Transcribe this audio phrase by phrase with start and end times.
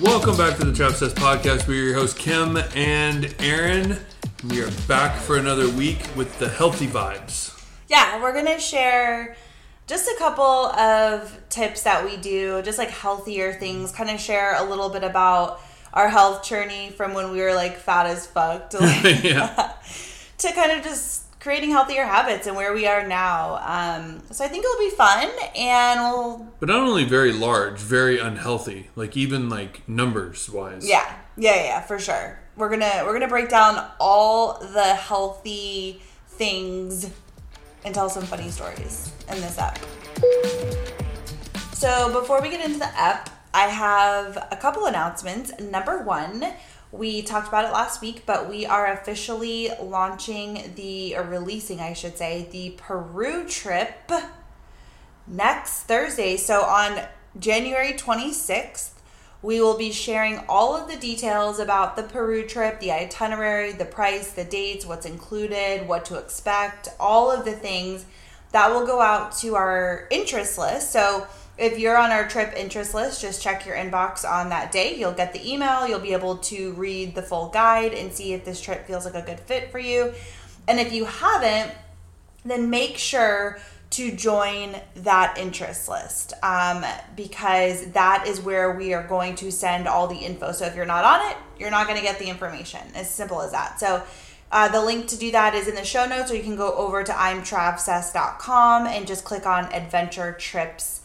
[0.00, 1.68] Welcome back to the Trav Says Podcast.
[1.68, 3.98] We're your hosts, Kim and Aaron.
[4.48, 7.62] We are back for another week with the healthy vibes.
[7.86, 9.36] Yeah, we're gonna share
[9.86, 13.92] just a couple of tips that we do, just like healthier things.
[13.92, 15.60] Kind of share a little bit about
[15.92, 19.74] our health journey from when we were like fat as fuck to like yeah.
[20.38, 23.56] to kind of just creating healthier habits and where we are now.
[23.64, 28.18] Um, so I think it'll be fun, and we'll But not only very large, very
[28.20, 28.90] unhealthy.
[28.94, 30.86] Like even like numbers wise.
[30.86, 32.38] yeah, yeah, yeah, for sure.
[32.56, 37.10] We're gonna we're gonna break down all the healthy things
[37.84, 39.78] and tell some funny stories in this app.
[41.72, 45.58] So before we get into the app, I have a couple announcements.
[45.58, 46.44] Number one,
[46.92, 51.92] we talked about it last week, but we are officially launching the or releasing, I
[51.92, 54.10] should say, the Peru trip
[55.26, 56.36] next Thursday.
[56.36, 57.00] So on
[57.38, 58.90] January 26th,
[59.42, 63.84] we will be sharing all of the details about the Peru trip, the itinerary, the
[63.84, 68.04] price, the dates, what's included, what to expect, all of the things
[68.52, 70.90] that will go out to our interest list.
[70.90, 71.26] So
[71.60, 74.96] if you're on our trip interest list, just check your inbox on that day.
[74.96, 78.46] You'll get the email, you'll be able to read the full guide and see if
[78.46, 80.14] this trip feels like a good fit for you.
[80.66, 81.72] And if you haven't,
[82.46, 83.58] then make sure
[83.90, 86.82] to join that interest list um,
[87.14, 90.52] because that is where we are going to send all the info.
[90.52, 92.80] So if you're not on it, you're not going to get the information.
[92.94, 93.78] As simple as that.
[93.78, 94.02] So
[94.50, 96.72] uh, the link to do that is in the show notes, or you can go
[96.72, 100.99] over to imtravsess.com and just click on adventure trips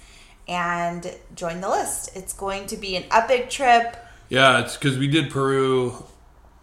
[0.48, 2.16] and join the list.
[2.16, 3.98] It's going to be an epic trip.
[4.30, 6.06] Yeah, it's because we did Peru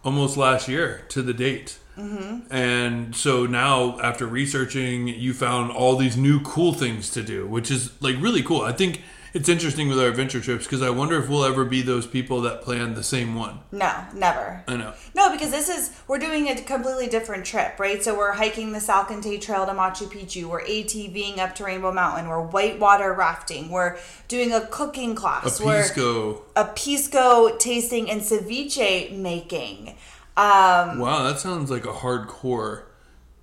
[0.03, 1.79] almost last year to the date.
[1.97, 2.53] Mm-hmm.
[2.53, 7.69] And so now, after researching, you found all these new cool things to do, which
[7.69, 8.61] is like really cool.
[8.61, 9.01] I think
[9.33, 12.41] it's interesting with our adventure trips because I wonder if we'll ever be those people
[12.41, 13.59] that plan the same one.
[13.71, 14.63] No, never.
[14.67, 14.93] I know.
[15.15, 18.03] No, because this is we're doing a completely different trip, right?
[18.03, 20.45] So we're hiking the Salcantay Trail to Machu Picchu.
[20.45, 22.27] We're ATVing up to Rainbow Mountain.
[22.27, 23.69] We're whitewater rafting.
[23.71, 23.97] We're
[24.27, 25.59] doing a cooking A class.
[25.59, 26.43] We're pisco.
[26.55, 29.95] a pisco tasting and ceviche making.
[30.37, 32.83] Um, Wow, that sounds like a hardcore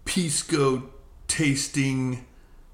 [0.04, 0.90] pisco
[1.28, 2.26] tasting,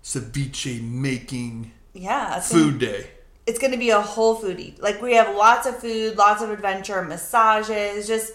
[0.03, 3.11] ceviche making yeah, it's gonna, food day.
[3.47, 4.81] it's going to be a whole foodie.
[4.81, 8.33] Like we have lots of food, lots of adventure, massages, just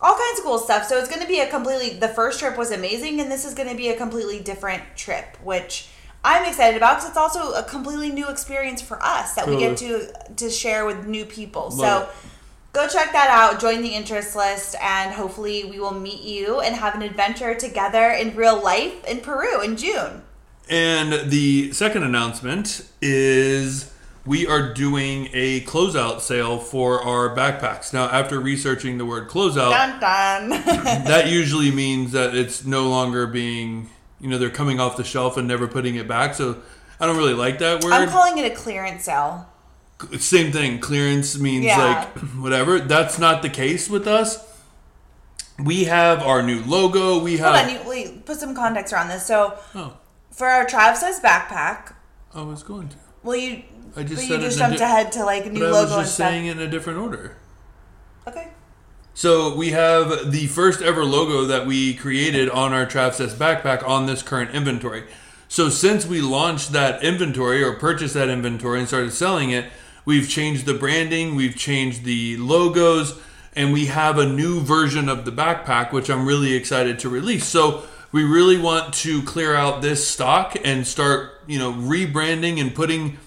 [0.00, 0.84] all kinds of cool stuff.
[0.84, 1.98] So it's going to be a completely.
[1.98, 5.36] The first trip was amazing, and this is going to be a completely different trip,
[5.42, 5.88] which
[6.24, 9.76] I'm excited about because it's also a completely new experience for us that we get
[9.78, 11.70] to to share with new people.
[11.70, 12.02] so.
[12.02, 12.08] It.
[12.74, 16.76] Go check that out, join the interest list, and hopefully we will meet you and
[16.76, 20.22] have an adventure together in real life in Peru in June.
[20.70, 23.92] And the second announcement is
[24.26, 27.92] we are doing a closeout sale for our backpacks.
[27.94, 30.48] Now, after researching the word closeout, Dun dun.
[31.04, 33.88] that usually means that it's no longer being,
[34.20, 36.34] you know, they're coming off the shelf and never putting it back.
[36.34, 36.60] So
[37.00, 37.92] I don't really like that word.
[37.94, 39.48] I'm calling it a clearance sale.
[40.18, 40.78] Same thing.
[40.78, 41.78] Clearance means Yeah.
[41.78, 42.78] like whatever.
[42.80, 44.44] That's not the case with us.
[45.58, 47.18] We have our new logo.
[47.20, 47.54] We have.
[47.54, 49.26] Hold on, you, wait, put some context around this.
[49.26, 49.96] So, oh,
[50.30, 51.94] for our Trav says backpack,
[52.34, 52.96] I was going to.
[53.22, 53.62] well, you,
[53.96, 55.82] I just but said you just jumped di- ahead to like new But I logo
[55.82, 56.28] was and just stuff.
[56.28, 57.36] saying it in a different order.
[58.26, 58.48] Okay.
[59.14, 64.06] So we have the first ever logo that we created on our Travsess backpack on
[64.06, 65.04] this current inventory.
[65.48, 69.72] So since we launched that inventory or purchased that inventory and started selling it,
[70.04, 73.18] we've changed the branding, we've changed the logos,
[73.56, 77.44] and we have a new version of the backpack, which I'm really excited to release.
[77.46, 82.74] So we really want to clear out this stock and start, you know, rebranding and
[82.74, 83.18] putting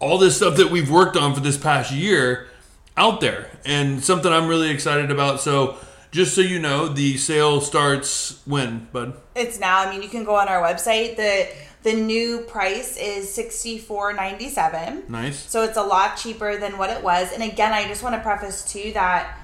[0.00, 2.48] all this stuff that we've worked on for this past year
[2.96, 5.40] out there and something I'm really excited about.
[5.40, 5.76] So,
[6.10, 9.14] just so you know, the sale starts when, bud?
[9.34, 9.80] It's now.
[9.80, 11.16] I mean, you can go on our website.
[11.16, 11.48] the
[11.82, 15.04] The new price is sixty four ninety seven.
[15.08, 15.38] Nice.
[15.50, 17.32] So it's a lot cheaper than what it was.
[17.32, 19.38] And again, I just want to preface too that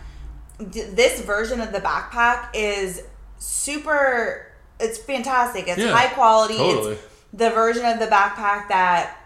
[0.59, 3.03] th- this version of the backpack is
[3.38, 4.47] super.
[4.81, 5.69] It's fantastic.
[5.69, 6.56] It's Yeah, high quality.
[6.56, 6.93] totally.
[6.94, 9.17] It's the version of the backpack that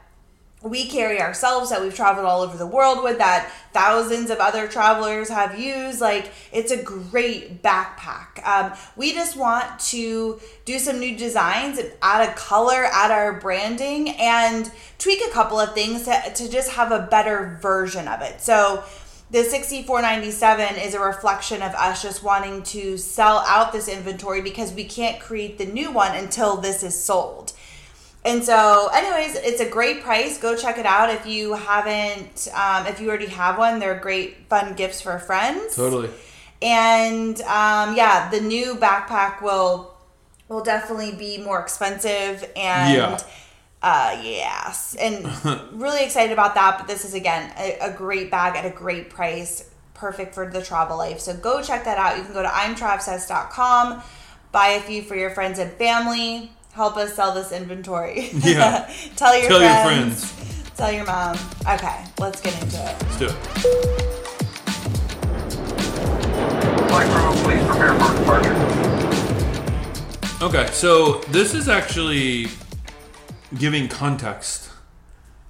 [0.62, 4.67] we carry ourselves that we've traveled all over the world with that thousands of other
[4.67, 10.99] travelers have used like it's a great backpack um, we just want to do some
[10.99, 16.03] new designs and add a color add our branding and tweak a couple of things
[16.05, 18.83] to, to just have a better version of it so
[19.31, 24.73] the 6497 is a reflection of us just wanting to sell out this inventory because
[24.73, 27.53] we can't create the new one until this is sold
[28.25, 30.39] And so, anyways, it's a great price.
[30.39, 32.49] Go check it out if you haven't.
[32.55, 35.77] Um, if you already have one, they're great, fun gifts for friends.
[35.77, 36.11] Totally.
[36.61, 39.95] And um, yeah, the new backpack will
[40.49, 42.95] will definitely be more expensive and.
[42.95, 43.19] Yeah.
[43.81, 45.25] Uh, yes, and
[45.73, 46.79] really excited about that.
[46.79, 50.63] But this is again a, a great bag at a great price, perfect for the
[50.63, 51.21] travel life.
[51.21, 52.19] So go check that out.
[52.19, 54.03] You can go to imtravsess.com,
[54.51, 56.51] buy a few for your friends and family.
[56.73, 58.31] Help us sell this inventory.
[58.35, 58.93] Yeah.
[59.17, 60.35] Tell your Tell your friends.
[60.77, 61.37] Tell your mom.
[61.69, 62.97] Okay, let's get into it.
[63.03, 63.33] Let's do it.
[66.89, 68.55] Flight crew, please prepare for departure.
[70.41, 72.47] Okay, so this is actually
[73.56, 74.71] giving context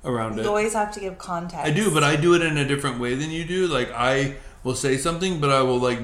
[0.04, 0.42] around it.
[0.42, 1.64] You always have to give context.
[1.64, 3.66] I do, but I do it in a different way than you do.
[3.66, 6.00] Like I will say something, but I will like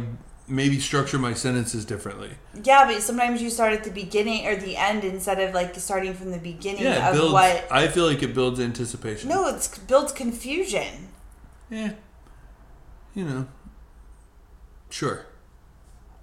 [0.47, 2.31] maybe structure my sentences differently.
[2.63, 6.15] Yeah, but sometimes you start at the beginning or the end instead of like starting
[6.15, 7.33] from the beginning Yeah, it of builds.
[7.33, 7.67] what.
[7.71, 9.29] I feel like it builds anticipation.
[9.31, 11.09] No, it's builds confusion.
[11.71, 11.93] Yeah.
[13.15, 13.49] You know.
[14.91, 15.27] Sure.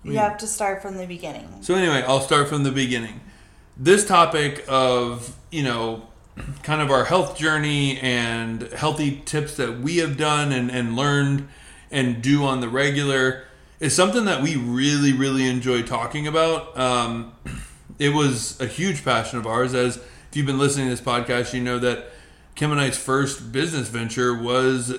[0.04, 1.48] You have to start from the beginning.
[1.62, 3.22] So anyway, I'll start from the beginning.
[3.84, 6.08] This topic of, you know,
[6.62, 11.48] kind of our health journey and healthy tips that we have done and, and learned
[11.90, 13.46] and do on the regular
[13.80, 16.78] is something that we really, really enjoy talking about.
[16.78, 17.34] Um,
[17.98, 19.74] it was a huge passion of ours.
[19.74, 22.06] As if you've been listening to this podcast, you know that
[22.54, 24.94] Kim and I's first business venture was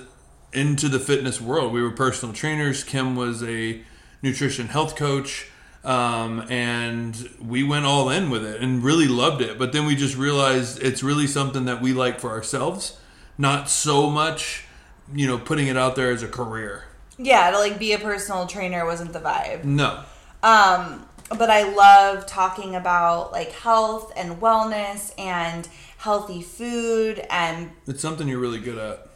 [0.51, 1.71] into the fitness world.
[1.71, 2.83] We were personal trainers.
[2.83, 3.81] Kim was a
[4.21, 5.47] nutrition health coach.
[5.83, 9.57] Um, and we went all in with it and really loved it.
[9.57, 12.97] But then we just realized it's really something that we like for ourselves,
[13.37, 14.65] not so much,
[15.13, 16.85] you know, putting it out there as a career.
[17.17, 19.65] Yeah, to like be a personal trainer wasn't the vibe.
[19.65, 20.03] No.
[20.41, 28.01] Um, but I love talking about like health and wellness and healthy food and It's
[28.01, 29.07] something you're really good at.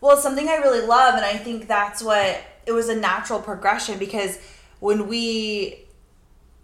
[0.00, 3.40] Well, it's something I really love, and I think that's what it was a natural
[3.40, 4.38] progression because
[4.78, 5.85] when we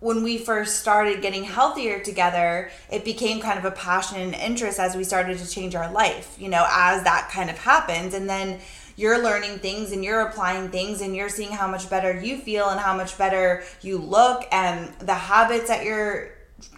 [0.03, 4.81] when we first started getting healthier together, it became kind of a passion and interest
[4.81, 8.13] as we started to change our life, you know, as that kind of happens.
[8.13, 8.59] And then
[8.97, 12.69] you're learning things and you're applying things and you're seeing how much better you feel
[12.71, 16.33] and how much better you look and the habits that you're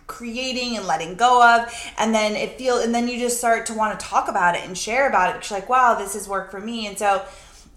[0.07, 1.75] creating and letting go of.
[1.97, 4.67] And then it feel and then you just start to want to talk about it
[4.67, 5.37] and share about it.
[5.37, 6.87] Because like wow this has worked for me.
[6.87, 7.25] And so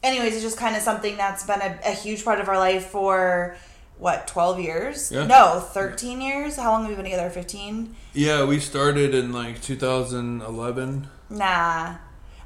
[0.03, 2.87] anyways it's just kind of something that's been a, a huge part of our life
[2.87, 3.55] for
[3.99, 5.11] what 12 years?
[5.11, 5.25] Yeah.
[5.25, 6.55] no 13 years?
[6.55, 7.29] How long have we been together?
[7.29, 11.07] 15 Yeah, we started in like 2011.
[11.29, 11.95] nah.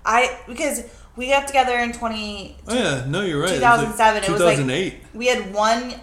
[0.03, 0.83] I because
[1.15, 3.51] we got together in 20 Oh yeah, no, you're right.
[3.51, 4.95] It was, like 2007 it was like 2008.
[5.13, 5.94] we had one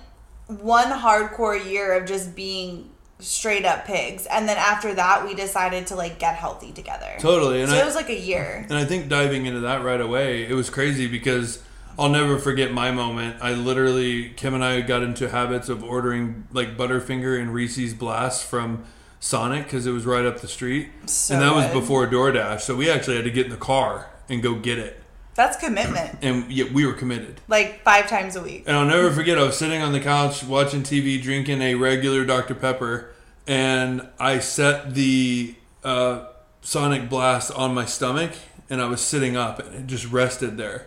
[0.47, 4.27] one hardcore year of just being straight up pigs.
[4.27, 7.11] And then after that we decided to like get healthy together.
[7.19, 8.65] Totally, and so I- it was like a year.
[8.69, 11.61] And I think diving into that right away, it was crazy because
[11.99, 13.37] I'll never forget my moment.
[13.43, 18.45] I literally, Kim and I got into habits of ordering like Butterfinger and Reese's Blast
[18.45, 18.85] from
[19.21, 20.91] Sonic because it was right up the street.
[21.07, 21.75] So and that was good.
[21.81, 22.61] before DoorDash.
[22.61, 25.03] So we actually had to get in the car and go get it.
[25.35, 27.41] that's commitment And yet we were committed.
[27.49, 30.45] like five times a week And I'll never forget, I was sitting on the couch
[30.45, 32.55] watching TV, drinking a regular Dr.
[32.55, 33.11] Pepper,
[33.47, 36.27] and I set the uh,
[36.61, 38.33] Sonic Blast on my stomach,
[38.71, 40.87] and I was sitting up, and it just rested there.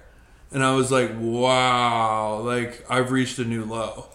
[0.51, 4.07] And I was like, wow, like I've reached a new low.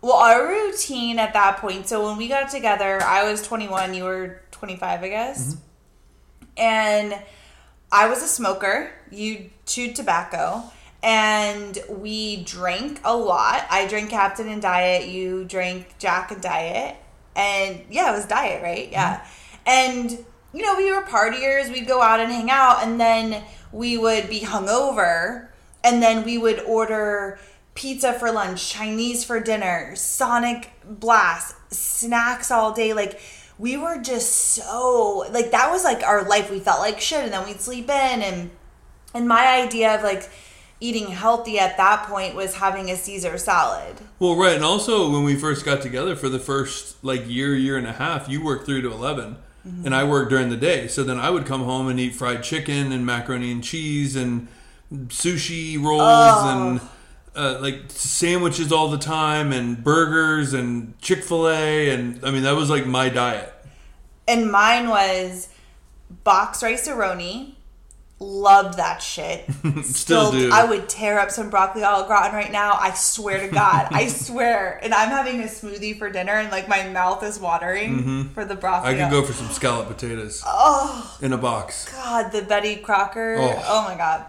[0.00, 4.04] well our routine at that point so when we got together i was 21 you
[4.04, 5.54] were 25 i guess.
[5.54, 5.60] Mm-hmm.
[6.56, 7.22] And
[7.92, 8.90] i was a smoker.
[9.10, 10.62] You chewed tobacco.
[11.02, 13.66] And we drank a lot.
[13.70, 15.08] I drank captain and diet.
[15.08, 16.96] You drank jack and diet.
[17.36, 18.90] And yeah it was diet right?
[18.90, 19.18] Yeah.
[19.18, 19.60] Mm-hmm.
[19.66, 20.10] And
[20.54, 21.70] you know we were partiers.
[21.72, 22.84] We'd go out and hang out.
[22.84, 25.48] And then we would be hungover
[25.82, 27.38] and then we would order
[27.74, 32.92] pizza for lunch chinese for dinner sonic blast snacks all day.
[32.92, 33.20] Like
[33.58, 37.24] we were just so like that was like our life we felt like shit.
[37.24, 38.22] And then we'd sleep in.
[38.22, 38.50] And
[39.14, 40.30] and my idea of like
[40.80, 43.96] eating healthy at that point was having a caesar salad.
[44.18, 47.76] Well, right, and also when we first got together for the first like year, year
[47.76, 49.84] and a half, you worked through to 11 mm-hmm.
[49.84, 50.88] and I worked during the day.
[50.88, 54.48] So then I would come home and eat fried chicken and macaroni and cheese and
[54.92, 56.00] sushi rolls
[56.44, 56.80] and
[57.36, 62.42] uh, like sandwiches all the time and burgers and Chick Fil A and I mean
[62.42, 63.52] that was like my diet.
[64.26, 65.48] and mine was
[66.24, 67.54] box Rice-A-Roni
[68.22, 69.46] Loved that shit.
[69.82, 70.50] Still do.
[70.52, 72.74] I would tear up some broccoli au gratin right now.
[72.78, 73.88] I swear to God.
[73.92, 74.78] I swear.
[74.82, 78.56] And I'm having a smoothie for dinner and like my mouth is watering for the
[78.56, 78.92] broccoli.
[78.92, 79.00] Mm-hmm.
[79.00, 81.90] I could go for some scallop potatoes Oh in a box.
[81.90, 83.36] God, the Betty Crocker.
[83.38, 83.64] Oh.
[83.66, 84.26] Oh, my God.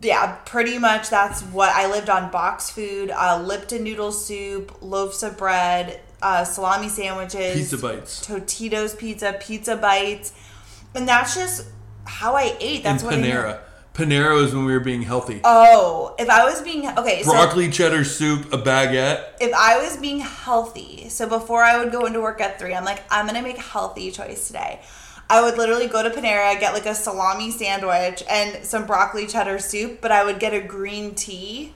[0.00, 5.22] Yeah, pretty much that's what I lived on box food, uh, Lipton noodle soup, loaves
[5.22, 8.26] of bread, uh, salami sandwiches, Pizza bites.
[8.26, 10.32] Totino's pizza, pizza bites.
[10.94, 11.66] And that's just
[12.04, 12.82] how I ate.
[12.82, 13.22] That's and what I.
[13.22, 13.60] Panera.
[13.94, 15.40] Panera was when we were being healthy.
[15.44, 19.22] Oh, if I was being okay, so Broccoli cheddar soup, a baguette.
[19.38, 22.86] if I was being healthy, so before I would go into work at three, I'm
[22.86, 24.80] like, I'm gonna make a healthy choice today.
[25.32, 29.58] I would literally go to Panera, get like a salami sandwich and some broccoli cheddar
[29.58, 31.74] soup, but I would get a green tea.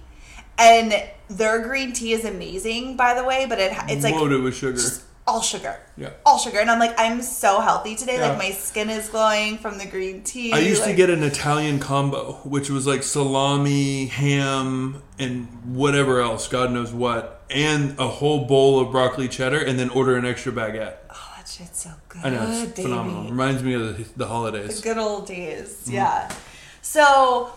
[0.58, 0.94] And
[1.30, 4.78] their green tea is amazing, by the way, but it it's like loaded with sugar.
[5.26, 5.80] all sugar.
[5.96, 6.10] Yeah.
[6.26, 6.60] All sugar.
[6.60, 8.18] And I'm like, I'm so healthy today.
[8.18, 8.28] Yeah.
[8.28, 10.52] Like my skin is glowing from the green tea.
[10.52, 16.46] I used to get an Italian combo, which was like salami, ham, and whatever else,
[16.46, 20.52] God knows what, and a whole bowl of broccoli cheddar, and then order an extra
[20.52, 20.96] baguette.
[21.58, 22.24] Oh, shit's so good.
[22.24, 22.82] I know it's baby.
[22.88, 23.30] phenomenal.
[23.30, 24.80] Reminds me of the, the holidays.
[24.80, 25.92] The good old days Mm-hmm.
[25.94, 26.32] yeah
[26.82, 27.50] so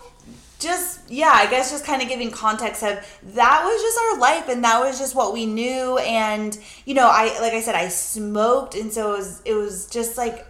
[0.58, 2.98] just yeah i guess just kind of giving context of
[3.34, 7.08] that was just our life and that was just what we knew and you know
[7.10, 10.46] i like i said i smoked and so it was it was just like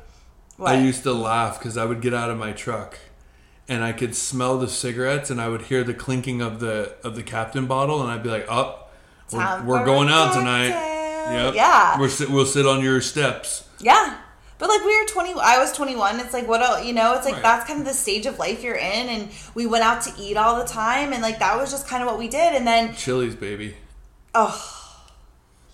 [0.57, 0.73] what?
[0.73, 2.99] I used to laugh because I would get out of my truck
[3.67, 7.17] and I could smell the cigarettes and I would hear the clinking of the of
[7.17, 8.93] the captain bottle and I'd be like, "Up,
[9.33, 10.90] we're, we're going out tonight."
[11.33, 11.55] Yep.
[11.55, 11.99] Yeah.
[12.01, 13.69] We're sit, we'll sit on your steps.
[13.81, 14.19] yeah
[14.59, 17.25] but like we were 20 i was 21 it's like what else you know it's
[17.25, 17.43] like Right.
[17.43, 20.37] that's kind of the stage of life you're in and we went out to eat
[20.37, 22.95] all the time and like that was just kind of what we did and then
[22.95, 23.75] Chili's, baby.
[24.35, 24.77] oh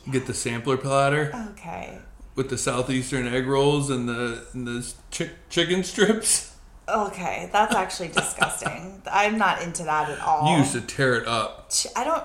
[0.08, 1.98] Get the sampler platter okay
[2.36, 6.52] with the southeastern egg rolls and the and the chick, chicken strips.
[6.88, 9.02] Okay, that's actually disgusting.
[9.10, 10.52] I'm not into that at all.
[10.52, 11.72] You used to tear it up.
[11.96, 12.22] I don't.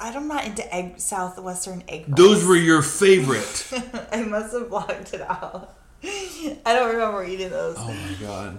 [0.00, 2.04] I'm not into egg southwestern egg.
[2.08, 3.68] Those were your favorite.
[4.12, 5.74] I must have blocked it out.
[6.04, 7.76] I don't remember eating those.
[7.78, 8.58] oh my god.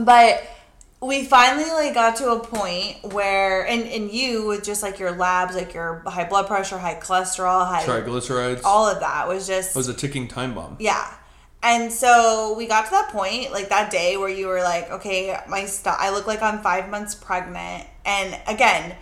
[0.00, 0.42] But
[1.00, 5.12] we finally like got to a point where, and and you with just like your
[5.12, 8.62] labs, like your high blood pressure, high cholesterol, high Triglycerides.
[8.64, 10.76] all of that was just It was a ticking time bomb.
[10.80, 11.12] Yeah.
[11.62, 15.34] And so we got to that point, like that day where you were like, okay,
[15.48, 17.86] my stuff, I look like I'm five months pregnant.
[18.04, 18.94] And again,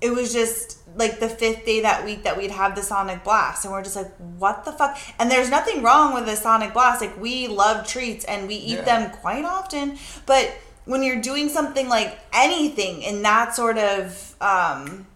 [0.00, 3.64] it was just like the fifth day that week that we'd have the Sonic Blast.
[3.64, 4.98] And we're just like, what the fuck?
[5.18, 7.00] And there's nothing wrong with the Sonic Blast.
[7.00, 8.82] Like, we love treats and we eat Yeah.
[8.82, 9.98] them quite often.
[10.26, 10.52] But
[10.86, 15.06] when you're doing something like anything in that sort of, um,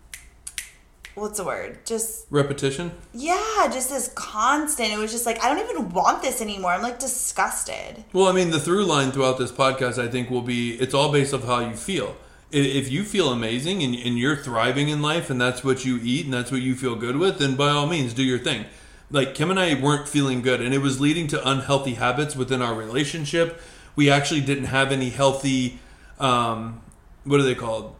[1.15, 1.85] what's the word?
[1.85, 2.93] Just Repetition.
[3.13, 4.93] yeah, just this constant.
[4.93, 6.73] It was just like I don't even want this anymore.
[6.73, 8.05] I'm like disgusted.
[8.13, 11.11] Well, I mean, the through line throughout this podcast, I think, will be it's all
[11.13, 12.17] based off how you feel.
[12.53, 16.27] If you feel amazing and, and you're thriving in life and that's what you eat
[16.27, 18.67] and that's what you feel good with, then by all means, do your thing.
[19.11, 22.63] Like, Kim and I weren't feeling good, and it was leading to unhealthy habits within
[22.63, 23.61] our relationship.
[23.95, 25.81] We actually didn't have any healthy,
[26.19, 26.81] um,
[27.25, 27.95] what are they called?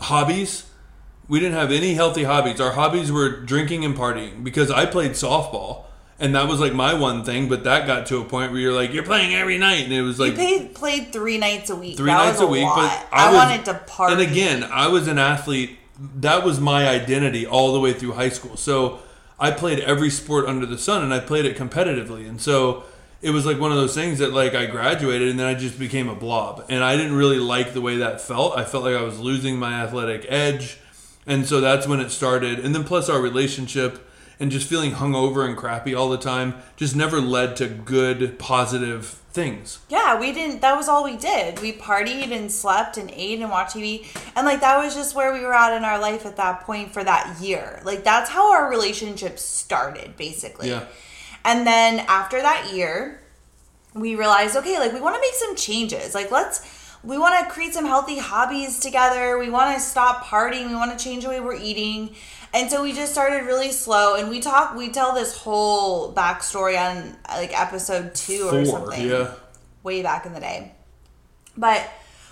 [0.00, 0.66] Hobbies.
[1.26, 2.60] We didn't have any healthy hobbies.
[2.60, 5.84] Our hobbies were drinking and partying because I played softball.
[6.20, 8.74] And that was like my one thing, but that got to a point where you're
[8.74, 11.76] like, you're playing every night, and it was like you played played three nights a
[11.76, 11.96] week.
[11.96, 12.64] three that nights was a week.
[12.64, 13.06] lot.
[13.10, 14.12] But I, was, wanted to party.
[14.14, 15.78] And again, I was an athlete.
[16.16, 18.56] That was my identity all the way through high school.
[18.56, 18.98] So
[19.38, 22.28] I played every sport under the sun, and I played it competitively.
[22.28, 22.82] And so
[23.22, 25.78] it was like one of those things that like I graduated, and then I just
[25.78, 28.58] became a blob, and I didn't really like the way that felt.
[28.58, 30.78] I felt like I was losing my athletic edge,
[31.28, 32.58] and so that's when it started.
[32.58, 34.04] And then plus our relationship.
[34.40, 39.20] And just feeling hungover and crappy all the time just never led to good, positive
[39.32, 39.78] things.
[39.88, 40.60] yeah, we didn't.
[40.60, 41.60] That was all we did.
[41.60, 45.32] We partied and slept and ate and watched TV, and like that was just where
[45.32, 47.80] we were at in our life at that point for that year.
[47.84, 50.68] Like that's how our relationship started, basically.
[50.68, 50.86] Yeah.
[51.44, 53.20] And then after that year,
[53.94, 56.14] we realized, okay, like we want to make some changes.
[56.14, 56.66] Like let's
[57.04, 59.38] we want to create some healthy hobbies together.
[59.38, 60.68] We want to stop partying.
[60.68, 62.14] We want to change the way we're eating.
[62.54, 66.78] And so we just started really slow and we talk we tell this whole backstory
[66.78, 69.08] on like episode 2 or something.
[69.08, 69.32] yeah.
[69.82, 70.72] Way back in the day.
[71.56, 71.88] But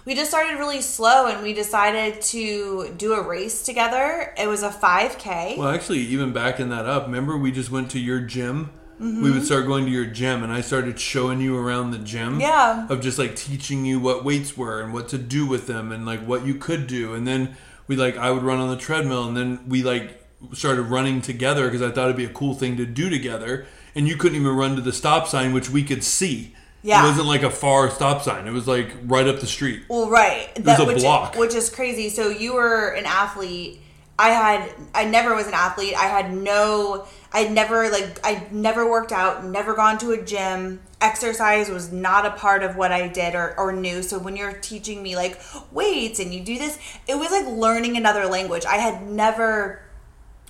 [0.07, 4.33] we just started really slow and we decided to do a race together.
[4.39, 5.59] It was a 5K.
[5.59, 8.71] Well, actually, even backing that up, remember we just went to your gym?
[9.01, 9.23] Mm-hmm.
[9.23, 12.41] We would start going to your gym, and I started showing you around the gym.
[12.41, 12.87] Yeah.
[12.89, 16.07] Of just like teaching you what weights were and what to do with them and
[16.07, 17.13] like what you could do.
[17.13, 20.83] And then we like, I would run on the treadmill, and then we like started
[20.83, 23.67] running together because I thought it'd be a cool thing to do together.
[23.95, 26.55] And you couldn't even run to the stop sign, which we could see.
[26.83, 27.03] Yeah.
[27.03, 28.47] It wasn't like a far stop sign.
[28.47, 29.85] It was like right up the street.
[29.89, 30.51] Well, right.
[30.55, 31.37] it was a which, block.
[31.37, 32.11] which is crazy.
[32.11, 33.81] So you were an athlete.
[34.19, 34.73] I had.
[34.95, 35.95] I never was an athlete.
[35.95, 37.07] I had no.
[37.33, 38.19] I never like.
[38.25, 39.45] I never worked out.
[39.45, 40.81] Never gone to a gym.
[41.01, 44.03] Exercise was not a part of what I did or, or knew.
[44.03, 45.39] So when you're teaching me like
[45.71, 48.65] weights and you do this, it was like learning another language.
[48.65, 49.83] I had never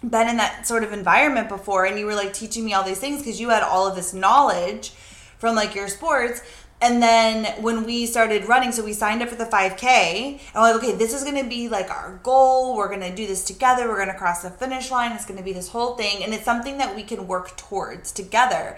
[0.02, 2.98] been in that sort of environment before and you were like teaching me all these
[2.98, 4.90] things because you had all of this knowledge
[5.38, 6.42] from like your sports
[6.82, 10.60] and then when we started running so we signed up for the 5k and we're
[10.60, 12.76] like okay this is going to be like our goal.
[12.76, 13.88] We're going to do this together.
[13.88, 15.12] We're going to cross the finish line.
[15.12, 16.22] It's going to be this whole thing.
[16.22, 18.76] And it's something that we can work towards together.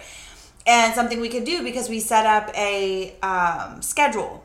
[0.66, 4.44] And something we could do because we set up a um, schedule.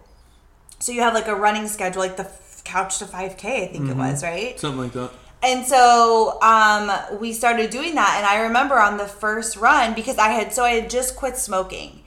[0.80, 3.90] So you have like a running schedule like the f- couch to 5k i think
[3.90, 4.58] it was right?
[4.60, 5.12] Something like that.
[5.44, 8.16] and so um, we started doing that.
[8.18, 11.36] And I remember on the first run, because I had, so I had just quit
[11.38, 12.04] smoking.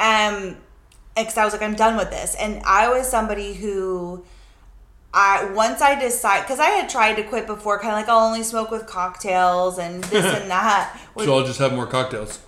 [0.00, 0.56] Um,
[1.22, 2.34] because I was like, I'm done with this.
[2.34, 4.24] And I was somebody who,
[5.12, 8.26] I once I decide, because I had tried to quit before, kind of like I'll
[8.26, 11.00] only smoke with cocktails and this and that.
[11.16, 12.40] So I'll just have more cocktails.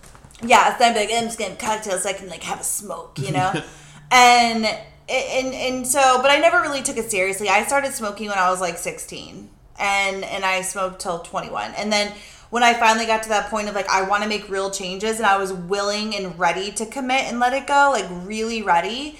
[0.44, 2.64] Yeah, so I'd be like, I'm just getting cocktails so I can like have a
[2.64, 3.52] smoke, you know?
[4.10, 4.66] and
[5.08, 7.48] and and so but I never really took it seriously.
[7.48, 9.50] I started smoking when I was like 16.
[9.78, 11.72] And and I smoked till 21.
[11.76, 12.12] And then
[12.52, 15.16] when I finally got to that point of like I want to make real changes
[15.16, 19.18] and I was willing and ready to commit and let it go, like really ready,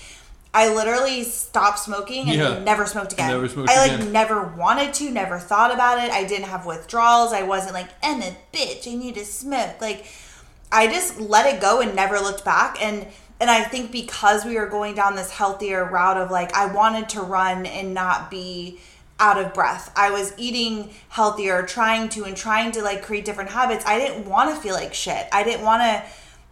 [0.52, 2.58] I literally stopped smoking and Yeah.
[2.58, 3.30] never smoked again.
[3.30, 4.12] Never smoked I like again.
[4.12, 6.12] never wanted to, never thought about it.
[6.12, 7.32] I didn't have withdrawals.
[7.32, 9.80] I wasn't like, I'm a bitch, I need to smoke.
[9.80, 10.04] Like
[10.70, 13.06] I just let it go and never looked back and
[13.40, 17.08] and I think because we were going down this healthier route of like I wanted
[17.08, 18.78] to run and not be
[19.18, 19.92] out of breath.
[19.96, 23.84] I was eating healthier, trying to and trying to like create different habits.
[23.86, 25.26] I didn't want to feel like shit.
[25.32, 26.02] I didn't want to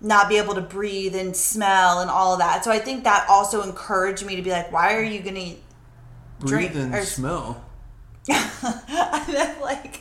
[0.00, 2.64] not be able to breathe and smell and all of that.
[2.64, 5.59] So I think that also encouraged me to be like, why are you to Breathe
[6.73, 7.64] Drink and or- smell.
[8.29, 10.00] and then like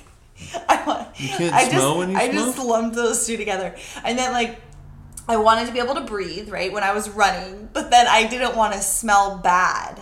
[0.68, 2.68] I want You can't I smell just, when you I just smoke?
[2.68, 3.76] lumped those two together.
[4.04, 4.60] And then like
[5.28, 8.26] I wanted to be able to breathe, right, when I was running, but then I
[8.28, 10.02] didn't want to smell bad.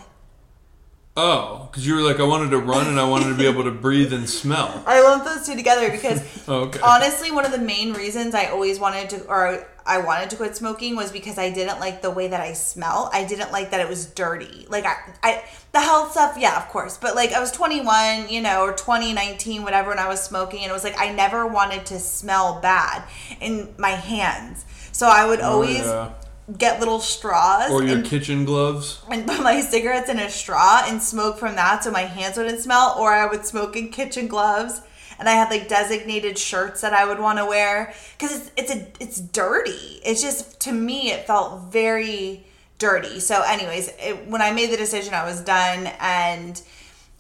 [1.20, 3.64] Oh, because you were like, I wanted to run and I wanted to be able
[3.64, 4.84] to breathe and smell.
[4.86, 6.80] I lumped those two together because Oh, okay.
[6.84, 10.56] honestly, one of the main reasons I always wanted to, or I wanted to quit
[10.56, 13.10] smoking was because I didn't like the way that I smell.
[13.12, 14.68] I didn't like that it was dirty.
[14.70, 17.00] Like I, I the health stuff, yeah, of course.
[17.00, 20.70] But like I was 21, you know, or 2019, whatever, when I was smoking, and
[20.70, 23.04] it was like I never wanted to smell bad
[23.42, 24.66] in my hands.
[24.92, 26.27] So I would oh, always Oh, yeah.
[26.58, 29.02] Get little straws Or your and kitchen gloves.
[29.12, 32.62] and put my cigarettes in a straw and smoke from that so my hands wouldn't
[32.62, 34.80] smell or i would smoke in kitchen gloves
[35.20, 38.72] and i had like designated shirts that i would want to wear because it's it's
[38.74, 42.46] a it's dirty it's just to me it felt very
[42.78, 46.62] dirty so anyways it, when i made the decision i was done and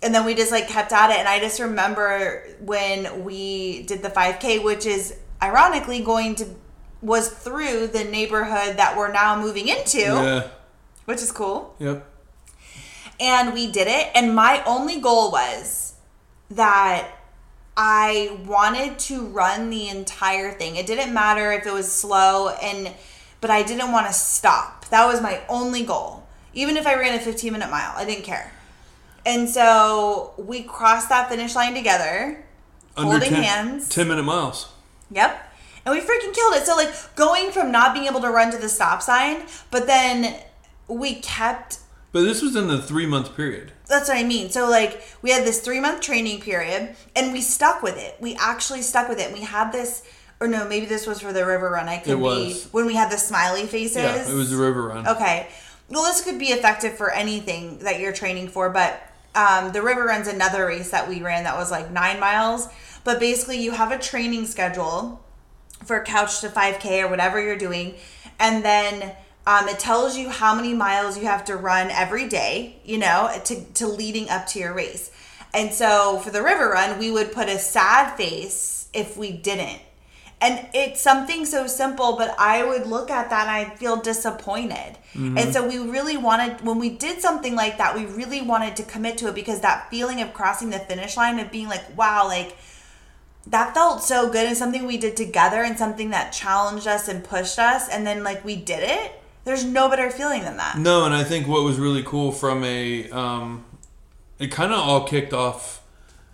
[0.03, 4.01] and then we just like kept at it and i just remember when we did
[4.01, 6.45] the 5k which is ironically going to
[7.01, 10.47] was through the neighborhood that we're now moving into Yeah.
[11.05, 12.05] which is cool Yep.
[13.19, 15.93] and we did it and my only goal was
[16.51, 17.07] that
[17.75, 22.91] i wanted to run the entire thing it didn't matter if it was slow and
[23.41, 27.13] but i didn't want to stop that was my only goal even if i ran
[27.17, 28.51] a 15 minute mile i didn't care
[29.25, 32.43] and so we crossed that finish line together
[32.95, 34.69] holding 10, hands 10 minute miles.
[35.11, 35.46] Yep.
[35.87, 36.65] And we freaking killed it.
[36.65, 40.35] So like going from not being able to run to the stop sign, but then
[40.89, 41.79] we kept
[42.11, 43.71] But this was in the three month period.
[43.87, 44.49] that's what I mean.
[44.49, 48.17] So like we had this 3 month training period and we stuck with it.
[48.19, 49.31] We actually stuck with it.
[49.31, 50.03] We had this
[50.41, 51.87] or no, maybe this was for the river run.
[51.87, 52.65] I could It was.
[52.65, 53.95] be when we had the smiley faces.
[53.97, 55.07] Yeah, it was the river run.
[55.07, 55.47] Okay.
[55.89, 59.01] Well, this could be effective for anything that you're training for, but
[59.35, 62.67] um, the river run's another race that we ran that was like nine miles.
[63.05, 65.23] But basically, you have a training schedule
[65.87, 67.95] for couch to 5K or whatever you're doing,
[68.39, 69.15] and then
[69.47, 73.31] um, it tells you how many miles you have to run every day, you know,
[73.45, 75.09] to, to leading up to your race.
[75.53, 79.79] And so for the river run, we would put a sad face if we didn't.
[80.39, 84.97] And it's something so simple, but I would look at that and I'd feel disappointed.
[85.37, 88.83] And so we really wanted, when we did something like that, we really wanted to
[88.83, 92.27] commit to it because that feeling of crossing the finish line of being like, wow,
[92.27, 92.55] like
[93.49, 97.23] that felt so good and something we did together and something that challenged us and
[97.23, 97.87] pushed us.
[97.89, 99.21] And then like we did it.
[99.45, 100.77] There's no better feeling than that.
[100.77, 103.63] No, and I think what was really cool from a, um,
[104.39, 105.81] it kind of all kicked off,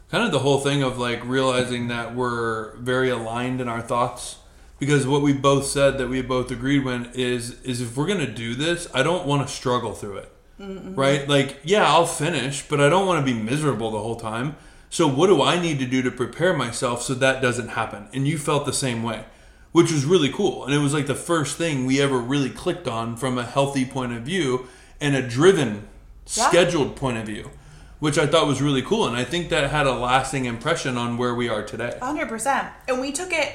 [0.10, 4.38] kind of the whole thing of like realizing that we're very aligned in our thoughts,
[4.80, 8.26] because what we both said that we both agreed when is is if we're gonna
[8.26, 11.30] do this, I don't want to struggle through it, right?
[11.30, 14.56] Like, yeah, I'll finish, but I don't want to be miserable the whole time.
[14.94, 18.08] So, what do I need to do to prepare myself so that doesn't happen?
[18.14, 19.26] And you felt the same way,
[19.72, 20.66] which was really cool.
[20.66, 23.86] And it was like the first thing we ever really clicked on from a healthy
[23.86, 24.68] point of view
[25.02, 25.88] and a driven,
[26.36, 26.48] Yeah.
[26.48, 27.50] scheduled point of view,
[27.98, 29.08] which I thought was really cool.
[29.08, 31.98] And I think that had a lasting impression on where we are today.
[32.00, 32.68] hundred percent.
[32.88, 33.52] And we took it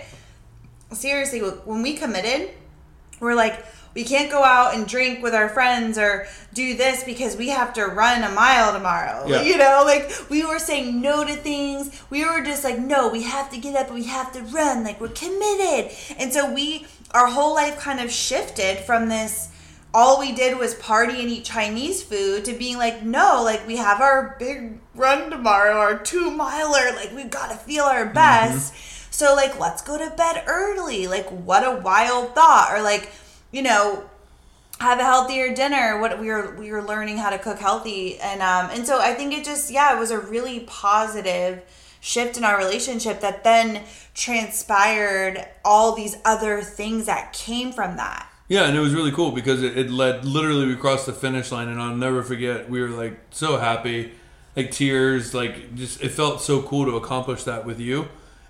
[0.92, 2.50] seriously when we committed.
[3.20, 7.36] We're like, we can't go out and drink with our friends or do this because
[7.36, 9.26] we have to run a mile tomorrow.
[9.26, 9.42] Yeah.
[9.42, 12.02] You know, like we were saying no to things.
[12.10, 14.84] We were just like, no, we have to get up we have to run.
[14.84, 15.92] Like we're committed.
[16.18, 19.52] And so we, our whole life kind of shifted from this.
[19.94, 23.76] All we did was party and eat Chinese food to being like, no, like we
[23.76, 28.14] have our big run tomorrow, our two miler, like we've got to feel our mm-hmm.
[28.14, 28.74] best.
[29.10, 31.06] So like let's go to bed early.
[31.06, 32.68] Like what a wild thought.
[32.70, 33.10] Or like,
[33.50, 34.08] you know,
[34.80, 36.00] have a healthier dinner.
[36.00, 38.18] What we were we were learning how to cook healthy.
[38.20, 41.62] And um and so I think it just yeah, it was a really positive
[42.00, 43.82] shift in our relationship that then
[44.14, 48.30] transpired all these other things that came from that.
[48.48, 51.52] Yeah, and it was really cool because it, it led literally we crossed the finish
[51.52, 52.70] line, and I'll never forget.
[52.70, 54.12] We were like so happy,
[54.56, 58.08] like tears, like just it felt so cool to accomplish that with you.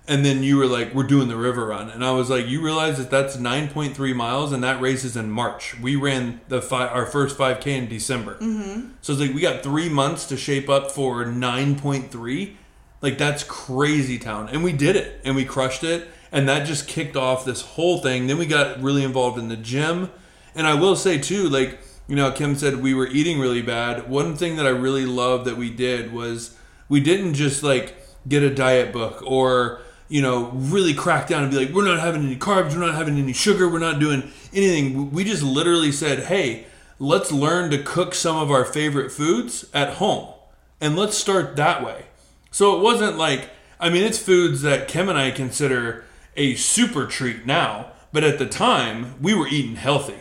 [0.09, 2.61] And then you were like, "We're doing the river run," and I was like, "You
[2.61, 5.79] realize that that's nine point three miles, and that race is in March.
[5.79, 8.89] We ran the five, our first five k in December, mm-hmm.
[9.01, 12.57] so it's like we got three months to shape up for nine point three.
[13.03, 16.87] Like that's crazy town, and we did it, and we crushed it, and that just
[16.87, 18.25] kicked off this whole thing.
[18.25, 20.09] Then we got really involved in the gym,
[20.55, 24.09] and I will say too, like you know, Kim said we were eating really bad.
[24.09, 26.57] One thing that I really loved that we did was
[26.89, 27.95] we didn't just like
[28.27, 31.99] get a diet book or you know really crack down and be like we're not
[31.99, 35.11] having any carbs, we're not having any sugar, we're not doing anything.
[35.11, 36.65] We just literally said, hey,
[36.99, 40.33] let's learn to cook some of our favorite foods at home,
[40.81, 42.05] and let's start that way.
[42.51, 46.03] So it wasn't like, I mean, it's foods that Kim and I consider
[46.35, 50.15] a super treat now, but at the time, we were eating healthy.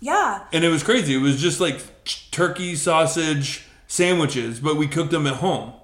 [0.00, 0.44] Yeah.
[0.52, 1.14] And it was crazy.
[1.14, 1.80] It was just like
[2.30, 5.74] turkey, sausage, sandwiches, but we cooked them at home.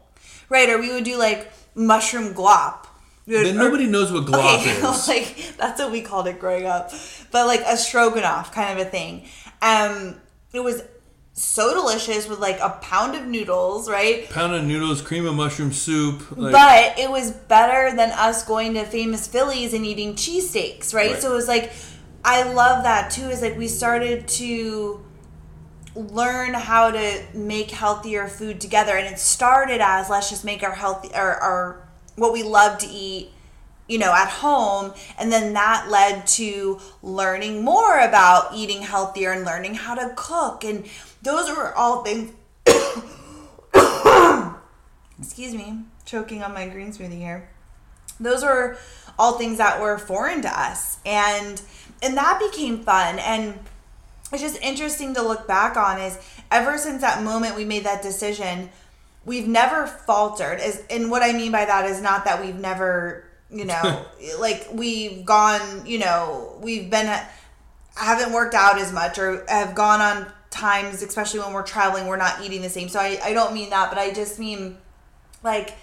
[0.48, 2.85] Right, or we would do like mushroom glop.
[3.26, 5.08] Then nobody knows what glop Okay, is.
[5.08, 6.92] like that's what we called it growing up,
[7.32, 9.26] but like a stroganoff kind of a thing.
[9.62, 10.20] Um,
[10.52, 10.82] it was
[11.32, 14.28] so delicious with like a pound of noodles, right?
[14.30, 16.30] Pound of noodles, cream of mushroom soup.
[16.36, 21.12] Like, but it was better than us going to famous Phillies and eating cheesesteaks, right?
[21.12, 21.20] Right.
[21.20, 21.72] So it was like,
[22.24, 23.28] I love that too.
[23.28, 25.04] Is like we started to
[25.94, 30.74] learn how to make healthier food together, and it started as let's just make our
[30.74, 31.85] healthy or our
[32.16, 33.30] what we love to eat.
[33.88, 39.44] You know, at home, and then that led to learning more about eating healthier and
[39.44, 40.86] learning how to cook, and
[41.22, 42.32] those were all things
[45.18, 47.48] excuse me, choking on my green smoothie here.
[48.18, 48.78] Those were
[49.18, 51.60] all things that were foreign to us, and
[52.02, 53.18] and that became fun.
[53.18, 53.58] And
[54.32, 56.00] it's just interesting to look back on.
[56.00, 56.18] Is
[56.50, 58.70] ever since that moment we made that decision,
[59.26, 60.60] we've never faltered.
[60.60, 64.06] Is and what I mean by that is not that we've never, you know,
[64.40, 67.14] like we've gone, you know, we've been
[67.94, 72.16] haven't worked out as much or have gone on times, especially when we're traveling, we're
[72.16, 72.88] not eating the same.
[72.88, 74.78] So I, I don't mean that, but I just mean
[75.42, 75.74] like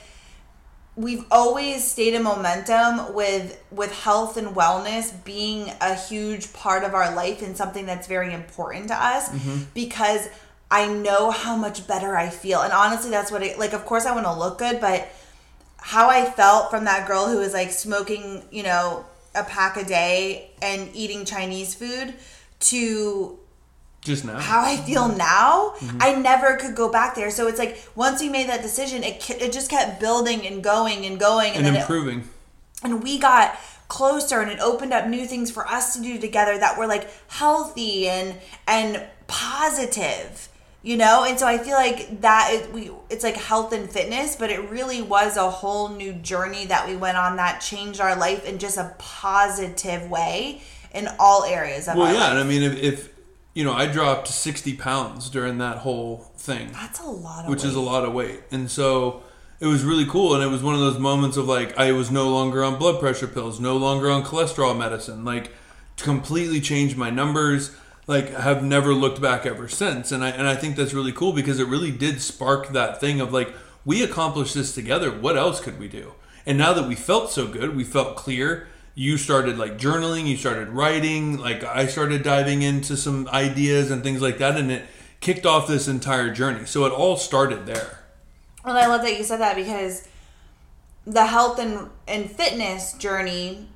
[0.96, 6.94] we've always stayed in momentum with with health and wellness being a huge part of
[6.94, 9.64] our life and something that's very important to us mm-hmm.
[9.74, 10.30] because
[10.80, 12.62] I know how much better I feel.
[12.66, 15.00] And honestly, that's what it like of course I want to look good, but
[15.78, 19.06] how I felt from that girl who was like smoking, you know,
[19.36, 22.14] a pack a day and eating Chinese food
[22.72, 23.38] to
[24.02, 24.40] just now.
[24.40, 25.98] how I feel now, Mm-hmm.
[26.02, 27.32] I never could go back there.
[27.32, 31.06] So it's like once we made that decision, it it just kept building and going
[31.06, 32.20] and going, and, and then it, improving.
[32.84, 33.58] and we got
[33.90, 37.06] closer, and it opened up new things for us to do together that were like
[37.28, 38.36] healthy and
[38.68, 38.92] and
[39.28, 40.50] positive,
[40.84, 41.24] you know.
[41.28, 44.70] And so I feel like that is, we it's like health and fitness, but it
[44.70, 48.60] really was a whole new journey that we went on that changed our life in
[48.60, 50.62] just a positive way
[50.94, 52.30] in all areas of Well, our yeah, life.
[52.32, 53.14] and I mean, if, if
[53.56, 56.72] you know, I dropped sixty pounds during that whole thing.
[56.74, 58.42] That's a lot of which is a lot of weight.
[58.52, 59.24] And so
[59.60, 60.34] it was really cool.
[60.36, 63.00] And it was one of those moments of like, I was no longer on blood
[63.00, 65.52] pressure pills, no longer on cholesterol medicine, like
[65.98, 67.76] completely changed my numbers.
[68.06, 70.12] Like have never looked back ever since.
[70.12, 73.22] And I, and I think that's really cool because it really did spark that thing
[73.22, 73.54] of like,
[73.86, 75.10] we accomplished this together.
[75.12, 76.14] What else could we do?
[76.46, 78.68] And now that we felt so good, we felt clear.
[78.96, 84.04] you started like journaling, you started writing, like I started diving into some ideas and
[84.04, 84.86] things like that, and it
[85.20, 86.66] kicked off this entire journey.
[86.66, 88.00] So it all started there.
[88.64, 90.08] And I love that you said that because
[91.06, 93.68] the health and, and fitness journey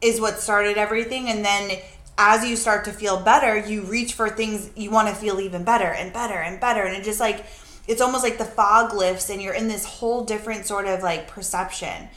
[0.00, 1.28] is what started everything.
[1.28, 1.78] And then
[2.18, 5.64] as you start to feel better, you reach for things you want to feel even
[5.64, 6.82] better and better and better.
[6.82, 7.44] And it just like,
[7.86, 11.28] it's almost like the fog lifts and you're in this whole different sort of like
[11.28, 12.08] perception.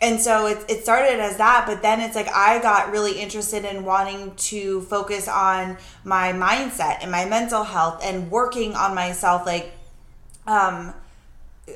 [0.00, 3.64] And so it, it started as that, but then it's like I got really interested
[3.64, 9.44] in wanting to focus on my mindset and my mental health and working on myself,
[9.44, 9.72] like,
[10.46, 10.94] um,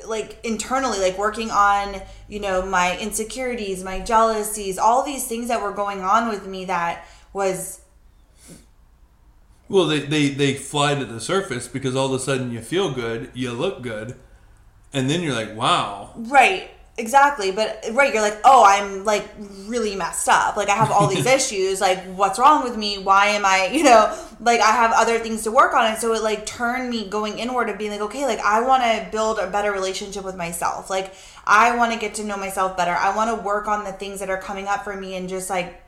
[0.07, 5.61] like internally like working on you know my insecurities my jealousies all these things that
[5.61, 7.81] were going on with me that was
[9.69, 12.93] Well, they, they, they fly to the surface because all of a sudden you feel
[12.93, 14.17] good, you look good,
[14.93, 16.13] and then you're like, wow.
[16.17, 19.27] right exactly but right you're like oh i'm like
[19.65, 20.57] really messed up.
[20.57, 22.99] Like i have all these issues like what's wrong with me?
[22.99, 25.87] Why am i you know like i have other things to work on.
[25.87, 28.83] And so it like turned me going inward and being like okay like i want
[28.83, 30.91] to build a better relationship with myself.
[30.91, 31.15] Like
[31.47, 32.93] i want to get to know myself better.
[32.93, 35.49] I want to work on the things that are coming up for me and just
[35.49, 35.82] like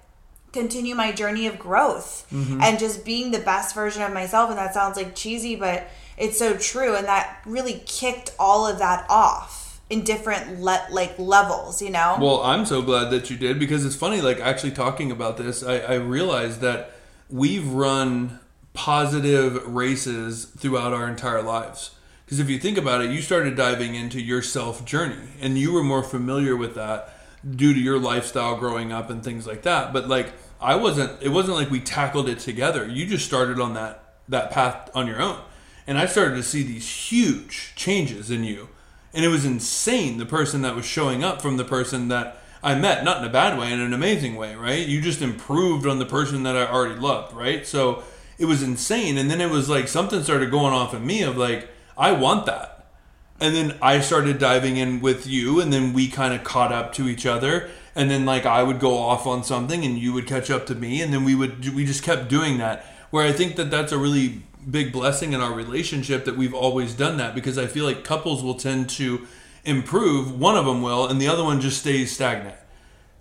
[0.54, 2.60] continue my journey of growth mm-hmm.
[2.62, 5.86] and just being the best version of myself and that sounds like cheesy but
[6.16, 11.18] it's so true and that really kicked all of that off in different le- like
[11.18, 14.72] levels you know Well, I'm so glad that you did because it's funny, like actually
[14.72, 16.92] talking about this, I, I realized that
[17.28, 18.40] we've run
[18.72, 21.90] positive races throughout our entire lives.
[22.24, 25.72] Because if you think about it, you started diving into your self journey and you
[25.72, 27.14] were more familiar with that
[27.48, 29.92] due to your lifestyle growing up and things like that.
[29.92, 30.32] But like
[30.64, 32.86] I wasn't it wasn't like we tackled it together.
[32.86, 35.40] You just started on that that path on your own.
[35.86, 38.70] And I started to see these huge changes in you
[39.14, 42.74] and it was insane the person that was showing up from the person that I
[42.74, 44.84] met, not in a bad way, in an amazing way, right?
[44.84, 47.64] You just improved on the person that I already loved, right?
[47.64, 48.02] So
[48.38, 49.16] it was insane.
[49.16, 52.46] And then it was like something started going off in me of like, I want
[52.46, 52.86] that.
[53.40, 56.92] And then I started diving in with you, and then we kind of caught up
[56.94, 57.68] to each other.
[57.96, 60.74] And then like I would go off on something, and you would catch up to
[60.74, 62.84] me, and then we would we just kept doing that.
[63.10, 66.94] Where I think that that's a really big blessing in our relationship that we've always
[66.94, 69.26] done that because I feel like couples will tend to
[69.64, 72.56] improve, one of them will, and the other one just stays stagnant.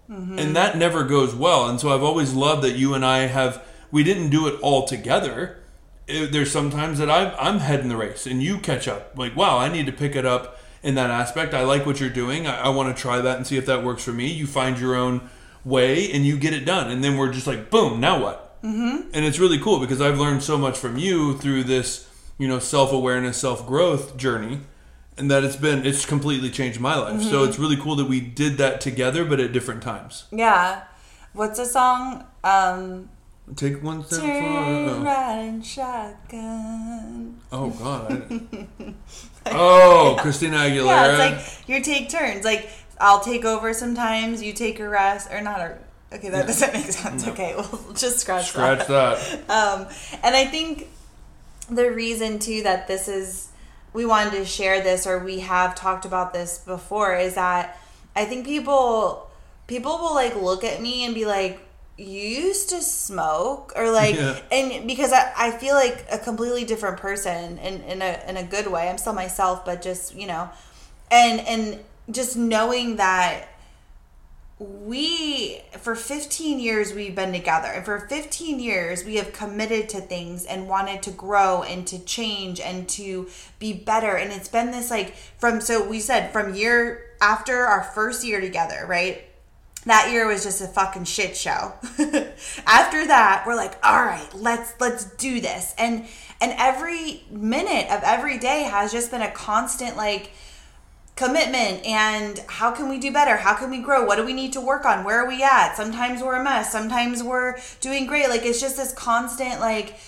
[0.10, 0.38] Mm-hmm.
[0.40, 1.70] And that never goes well.
[1.70, 4.86] And so I've always loved that you and I have, we didn't do it all
[4.86, 5.60] together.
[6.08, 9.18] There's sometimes that I'm, I'm heading the race and you catch up.
[9.18, 11.54] Like, wow, I need to pick it up in that aspect.
[11.54, 12.46] I like what you're doing.
[12.46, 14.28] I, I want to try that and see if that works for me.
[14.28, 15.30] You find your own
[15.66, 16.92] way and you get it done.
[16.92, 18.62] And then we're just like, boom, now what?
[18.64, 19.10] Mm-hmm.
[19.14, 22.60] And it's really cool because I've learned so much from you through this, you know,
[22.60, 24.60] self awareness, self growth journey.
[25.18, 27.22] And that it's been, it's completely changed my life.
[27.22, 30.26] So it's really cool that we did that together, but at different times.
[30.32, 30.84] yeah
[31.34, 33.10] what's the song um
[33.56, 35.04] Take one step forward.
[35.04, 38.48] riding shotgun Oh, God.
[39.52, 40.86] Oh, Christina Aguilera.
[40.86, 42.46] yeah it's like you take turns.
[42.46, 44.42] Like i'll take over sometimes.
[44.42, 45.32] You take a rest.
[45.32, 45.78] Or not a
[46.14, 47.28] okay that doesn't make sense.
[47.28, 49.50] Okay we'll just scratch, Scratch that that.
[49.50, 49.88] um,
[50.24, 50.88] and I think
[51.70, 53.50] the reason too that this is
[53.94, 57.78] we wanted to share this or we have talked about this before is that
[58.16, 59.30] I think people
[59.68, 61.60] people will like look at me and be like
[61.98, 64.40] used to smoke or like Yeah.
[64.52, 68.44] and because I, I feel like a completely different person in, in a in a
[68.44, 68.90] good way.
[68.90, 70.50] I'm still myself but just, you know,
[71.12, 71.80] and and
[72.10, 73.48] just knowing that
[74.60, 80.00] we for 15 years we've been together and for 15 years we have committed to
[80.00, 83.28] things and wanted to grow and to change and to
[83.60, 87.84] be better and it's been this like from so we said from year after our
[87.84, 89.24] first year together right
[89.86, 91.74] that year was just a fucking shit show.
[92.68, 95.74] After that we're like all right let's let's do this.
[95.78, 96.06] And
[96.42, 100.32] and every minute of every day has just been a constant like
[101.16, 103.38] commitment and how can we do better?
[103.38, 104.06] How can we grow?
[104.06, 105.04] What do we need to work on?
[105.04, 105.76] Where are we at?
[105.76, 106.72] Sometimes we're a mess.
[106.72, 108.30] Sometimes we're doing great.
[108.30, 110.00] Like it's just this constant like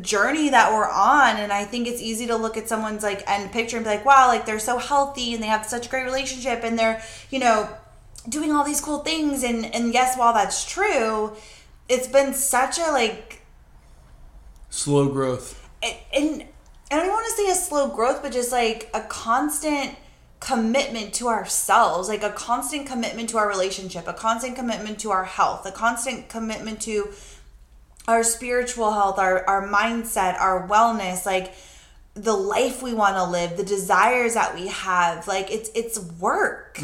[0.00, 1.36] journey that we're on.
[1.36, 4.04] And i think it's easy to look at someone's like end picture and be like
[4.04, 7.38] wow like they're so healthy and they have such a great relationship and they're you
[7.38, 7.68] know
[8.28, 11.32] doing all these cool things and and yes while that's true
[11.88, 13.42] it's been such a like
[14.70, 15.68] Slow growth.
[15.82, 16.48] and, and
[16.90, 19.96] I don't want to say a slow growth, but just like a constant
[20.40, 25.24] commitment to ourselves, like a constant commitment to our relationship, a constant commitment to our
[25.24, 27.08] health, a constant commitment to
[28.06, 31.54] our spiritual health, our, our mindset, our wellness, like
[32.14, 35.26] the life we want to live, the desires that we have.
[35.26, 36.80] Like it's it's work.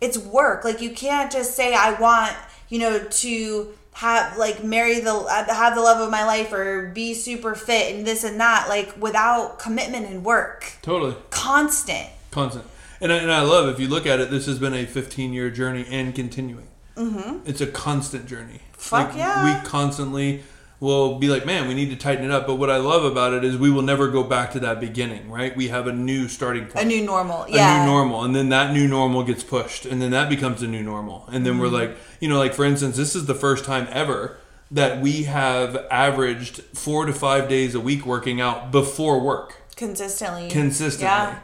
[0.00, 0.64] It's work.
[0.64, 2.36] Like you can't just say I want
[2.68, 7.14] you know, to have like marry the have the love of my life or be
[7.14, 11.16] super fit and this and that like without commitment and work Totally.
[11.30, 12.66] constant Constant.
[13.00, 15.32] And I, and I love, if you look at it, this has been a 15
[15.32, 16.68] year journey and continuing.
[16.94, 17.38] Mm-hmm.
[17.46, 18.60] It's a constant journey.
[18.72, 19.62] Fuck yeah.
[19.62, 20.42] We constantly
[20.78, 22.46] will be like, man, we need to tighten it up.
[22.46, 25.30] But what I love about it is we will never go back to that beginning,
[25.30, 25.56] right?
[25.56, 26.84] We have a new starting point.
[26.84, 30.02] a new normal yeah, a new normal and then that new normal gets pushed and
[30.02, 31.74] then that becomes a new normal and then we're Mm-hmm.
[31.92, 34.36] like you know like for instance this is the first time ever
[34.70, 40.48] that we have averaged four to five days a week working out before work consistently
[40.50, 41.38] consistently yeah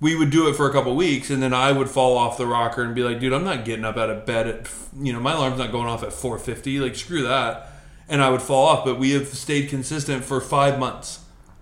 [0.00, 2.46] we would do it for a couple weeks and then i would fall off the
[2.46, 4.70] rocker and be like dude i'm not getting up out of bed at
[5.00, 7.70] you know my alarm's not going off at 4.50 like screw that
[8.08, 11.20] and i would fall off but we have stayed consistent for five months.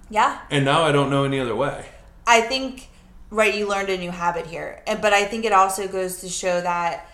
[0.08, 0.40] Yeah.
[0.50, 1.86] And now i don't know any other way.
[2.26, 2.88] I think
[3.30, 4.82] right you learned a new habit here.
[4.86, 7.08] And but I think it also goes to show that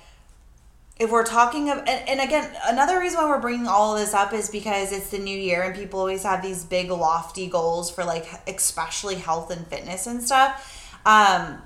[0.98, 4.14] if we're talking of and, and again another reason why we're bringing all of this
[4.14, 7.90] up is because it's the new year and people always have these big lofty goals
[7.90, 11.00] for like especially health and fitness and stuff.
[11.04, 11.62] Um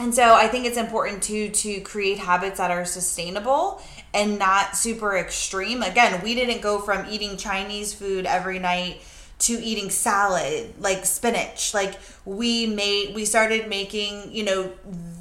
[0.00, 3.82] and so i think it's important to to create habits that are sustainable
[4.14, 5.82] and not super extreme.
[5.82, 9.00] Again we didn't go from eating chinese food every night
[9.40, 11.72] to eating salad like spinach.
[11.74, 11.94] Like
[12.24, 14.72] we made we started making you know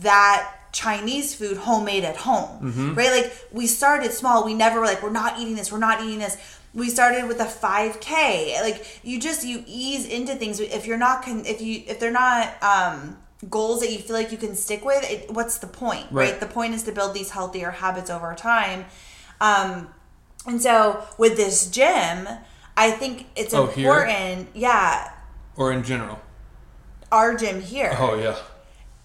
[0.01, 3.09] that chinese food homemade at home right?
[3.11, 4.45] Like we started small.
[4.45, 5.71] We never were like we're not eating this.
[5.71, 6.37] We're not eating this.
[6.73, 10.59] We started with a 5k like you just you ease into things.
[10.59, 13.17] If you're not con- if you if they're not um
[13.49, 16.31] goals that you feel like you can stick with it, what's the point right.
[16.31, 16.39] Right.
[16.39, 18.85] the point is to build these healthier habits over time
[19.39, 19.89] um
[20.47, 22.27] and so with this gym
[22.75, 23.91] i think it's Oh, here?
[23.93, 25.11] important yeah
[25.55, 26.19] or in general
[27.11, 28.37] our gym here oh yeah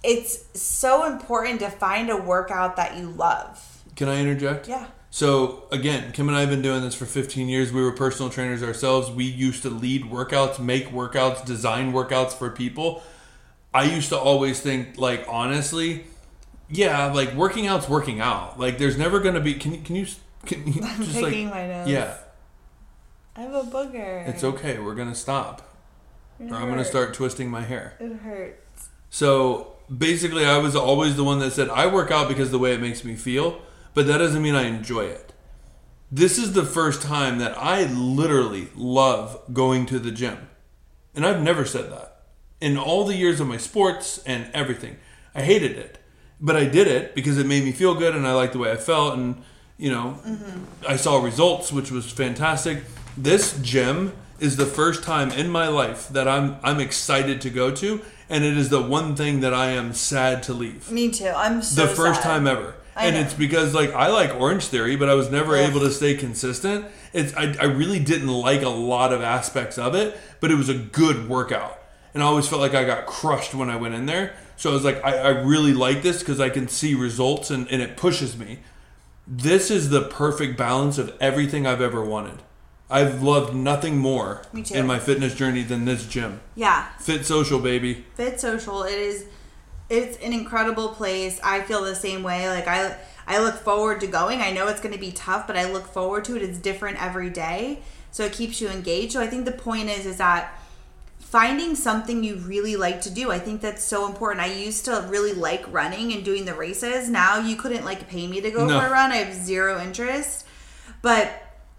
[0.02, 4.66] it's so important to find a workout that you love Can I interject?
[4.66, 7.70] yeah So again, Kim and I have been doing this for 15 years.
[7.70, 9.10] We were personal trainers ourselves.
[9.10, 13.02] We used to lead workouts, make workouts, design workouts for people.
[13.74, 16.04] I used to always think, like, honestly,
[16.68, 18.58] yeah, like working out's working out.
[18.58, 19.54] Like, there's never gonna be.
[19.54, 20.06] Can you can you
[20.46, 21.88] can you I'm just picking like my nose.
[21.88, 22.16] yeah?
[23.36, 24.78] i have a booger It's okay.
[24.78, 25.76] We're gonna stop,
[26.38, 26.90] It or I'm gonna hurts.
[26.90, 27.96] start twisting my hair.
[28.00, 32.48] it hurts So basically, I was always the one that said, I work out because
[32.48, 33.60] of the way it makes me feel,
[33.94, 35.32] but that doesn't mean I enjoy it.
[36.10, 40.48] This is the first time that I literally love going to the gym.
[41.14, 42.11] And I've never said that.
[42.62, 44.96] In all the years of my sports and everything,
[45.34, 45.98] I hated it.
[46.40, 48.70] But I did it because it made me feel good and I liked the way
[48.70, 49.18] I felt.
[49.18, 49.42] And,
[49.78, 50.18] you know,
[50.88, 52.84] I saw results, which was fantastic.
[53.16, 57.70] This gym is the first time in my life that I'm I'm excited to go
[57.72, 60.90] to, and it is the one thing that I am sad to leave.
[60.90, 62.28] me too i'm so the first sad.
[62.28, 62.74] time ever.
[62.96, 63.22] I and know.
[63.22, 65.68] it's because like I like Orange Theory, but I was never Ugh.
[65.68, 66.86] able to stay consistent.
[67.12, 70.68] It's I, I really didn't like a lot of aspects of it, but it was
[70.68, 71.78] a good workout.
[72.14, 74.34] And I always felt like I got crushed when I went in there.
[74.56, 77.66] So I was like, I, I really like this because I can see results and,
[77.68, 78.58] and it pushes me.
[79.26, 82.42] This is the perfect balance of everything I've ever wanted.
[82.90, 86.40] I've loved nothing more in my fitness journey than this gym.
[86.54, 88.04] yeah Fit social, baby.
[88.14, 88.82] Fit Social.
[88.82, 89.26] It is
[89.88, 91.40] it's an incredible place.
[91.42, 92.48] I feel the same way.
[92.50, 92.96] Like I
[93.26, 94.42] I look forward to going.
[94.42, 96.42] I know it's going to be tough, but I look forward to it.
[96.42, 97.82] It's different every day.
[98.10, 99.12] So it keeps you engaged.
[99.12, 100.52] So I think the point is is that
[101.32, 103.30] finding something you really like to do.
[103.30, 104.42] I think that's so important.
[104.44, 107.08] I used to really like running and doing the races.
[107.08, 108.78] Now you couldn't like pay me to go No.
[108.78, 109.10] for a run.
[109.12, 110.46] I have zero interest.
[111.00, 111.32] But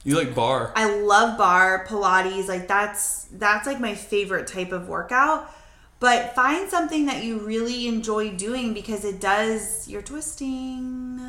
[0.04, 0.74] You like barre.
[0.76, 5.50] I love barre, Pilates, like that's that's like my favorite type of workout.
[6.00, 11.22] But find something that you really enjoy doing because it does you're twisting.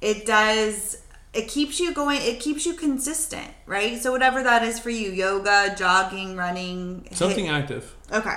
[0.00, 1.02] It does
[1.36, 4.00] it keeps you going, it keeps you consistent, right?
[4.00, 7.94] So whatever that is for you, yoga, jogging, running, HIIT- Something active.
[8.12, 8.36] Okay.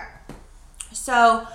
[0.92, 1.48] So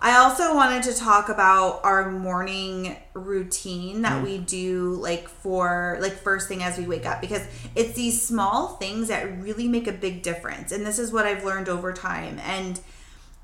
[0.00, 4.24] I also wanted to talk about our morning routine that mm.
[4.24, 7.42] we do like for like first thing as we wake up because
[7.74, 10.70] it's these small things that really make a big difference.
[10.70, 12.78] And this is what I've learned over time and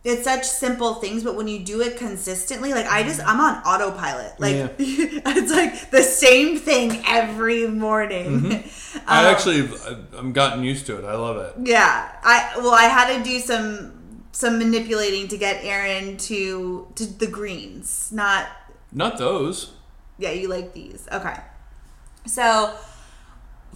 [0.05, 3.63] it's such simple things but when you do it consistently like I just I'm on
[3.63, 4.41] autopilot.
[4.41, 4.69] Like Yeah.
[4.79, 8.65] it's like the same thing every morning.
[9.07, 11.05] I Um, actually, I- I'm gotten used to it.
[11.05, 11.55] I love it.
[11.69, 13.93] yeah, I well, I had to do some
[14.33, 18.11] some manipulating to get Aaron to to the greens.
[18.13, 18.47] Not
[18.93, 19.73] Not those.
[20.19, 21.07] yeah, you like these.
[21.13, 21.37] Okay.
[22.27, 22.73] So,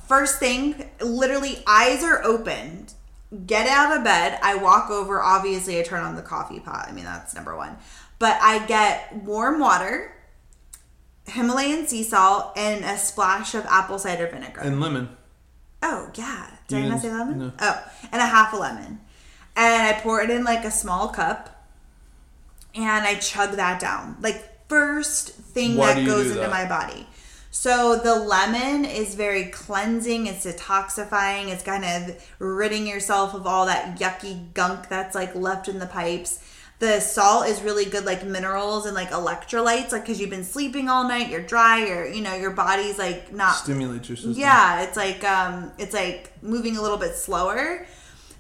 [0.09, 2.95] first thing, literally eyes are opened.
[3.47, 4.39] Get out of bed.
[4.43, 5.21] I walk over.
[5.23, 6.87] Obviously, I turn on the coffee pot.
[6.89, 7.77] I mean, that's number one.
[8.19, 10.13] But I get warm water,
[11.27, 14.61] Himalayan sea salt, and a splash of apple cider vinegar.
[14.61, 15.09] And lemon.
[15.83, 17.39] oh yeah, did You I not say lemon?
[17.39, 17.53] no.
[17.61, 19.01] Oh, and a half a lemon,
[19.57, 21.67] and I pour it in like a small cup,
[22.75, 24.17] and I chug that down.
[24.21, 26.51] Like first thing Why that goes into that?
[26.51, 27.07] my body.
[27.59, 30.27] So the lemon is very cleansing.
[30.27, 31.49] It's detoxifying.
[31.49, 35.87] It's kind of ridding yourself of all that yucky gunk that's like left in the
[35.87, 36.39] pipes.
[36.81, 40.91] The salt is really good, like minerals and like electrolytes, like because you've been sleeping
[40.91, 44.35] all night, you're dry, or you know your body's like not Stimulate your system.
[44.35, 47.87] yeah, it's like um it's like moving a little bit slower.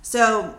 [0.02, 0.54] So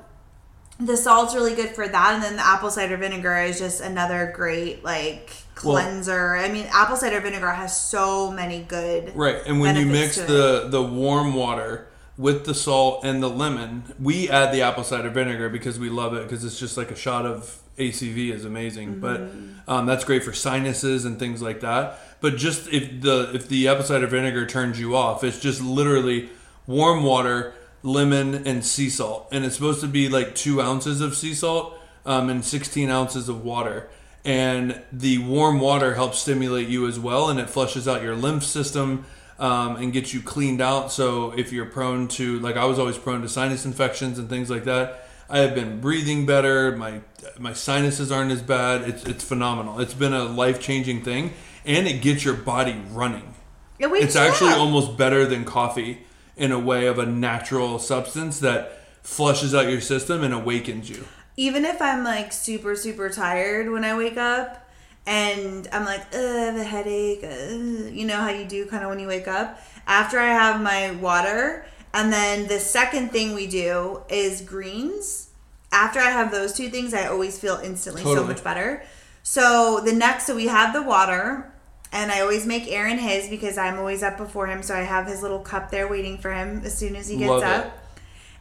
[0.79, 4.31] the salt's really good for that and then the apple cider vinegar is just another
[4.35, 5.31] great like
[5.63, 6.35] Well- cleanser.
[6.35, 10.67] I mean, apple cider vinegar has so many good Right, and when you mix the
[10.69, 11.87] the warm water
[12.17, 16.13] with the salt and the lemon, we add the apple cider vinegar because we love
[16.15, 18.99] it because it's just like a shot of ACV is amazing.
[18.99, 19.21] But
[19.67, 21.99] um, that's great for sinuses and things like that.
[22.21, 26.29] But just if the if the apple cider vinegar turns you off, it's just literally
[26.65, 27.53] warm water,
[27.83, 31.79] lemon, and sea salt, and it's supposed to be like two ounces of sea salt
[32.05, 33.89] um, and 16 ounces of water.
[34.27, 38.43] And the warm water helps stimulate you as well, and it flushes out your lymph
[38.43, 39.05] system
[39.39, 40.91] um, and gets you cleaned out.
[40.91, 44.49] So if you're prone to, like I was always prone to sinus infections and things
[44.49, 46.75] like that, I have been breathing better.
[46.75, 46.99] My
[47.39, 48.81] my sinuses aren't as bad.
[48.81, 49.79] It's it's phenomenal.
[49.79, 51.33] It's been a life changing thing,
[51.65, 53.33] and it gets your body running.
[53.79, 55.99] It It's you actually almost better than coffee
[56.35, 61.05] in a way of a natural substance that flushes out your system and awakens you.
[61.37, 64.67] Even if I'm like super super tired when I wake up
[65.05, 68.83] and I'm like Ugh, I have a headache, Ugh," you know how you do kind
[68.83, 69.61] of when you wake up.
[69.85, 75.29] After I have my water, and then the second thing we do is greens.
[75.71, 78.83] After I have those two things, I always feel instantly so much better.
[79.23, 81.51] So the next, so we have the water,
[81.91, 84.63] and I always make Aaron his because I'm always up before him.
[84.63, 87.29] So I have his little cup there waiting for him as soon as he gets
[87.29, 87.71] Love up it.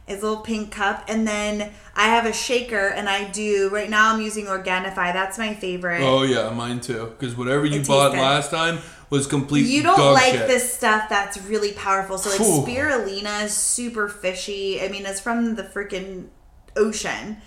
[0.07, 4.13] His little pink cup and then i have a shaker and i do right now
[4.13, 7.13] i'm using Organifi that's my favorite Oh yeah, mine too.
[7.19, 8.21] Because whatever you It tastes bought good.
[8.21, 8.79] last time
[9.09, 9.65] was complete.
[9.67, 10.47] you don't dog like shit.
[10.47, 12.63] this stuff that's really powerful so like Phew.
[12.65, 16.27] spirulina is super fishy i mean it's from the freaking
[16.75, 17.37] ocean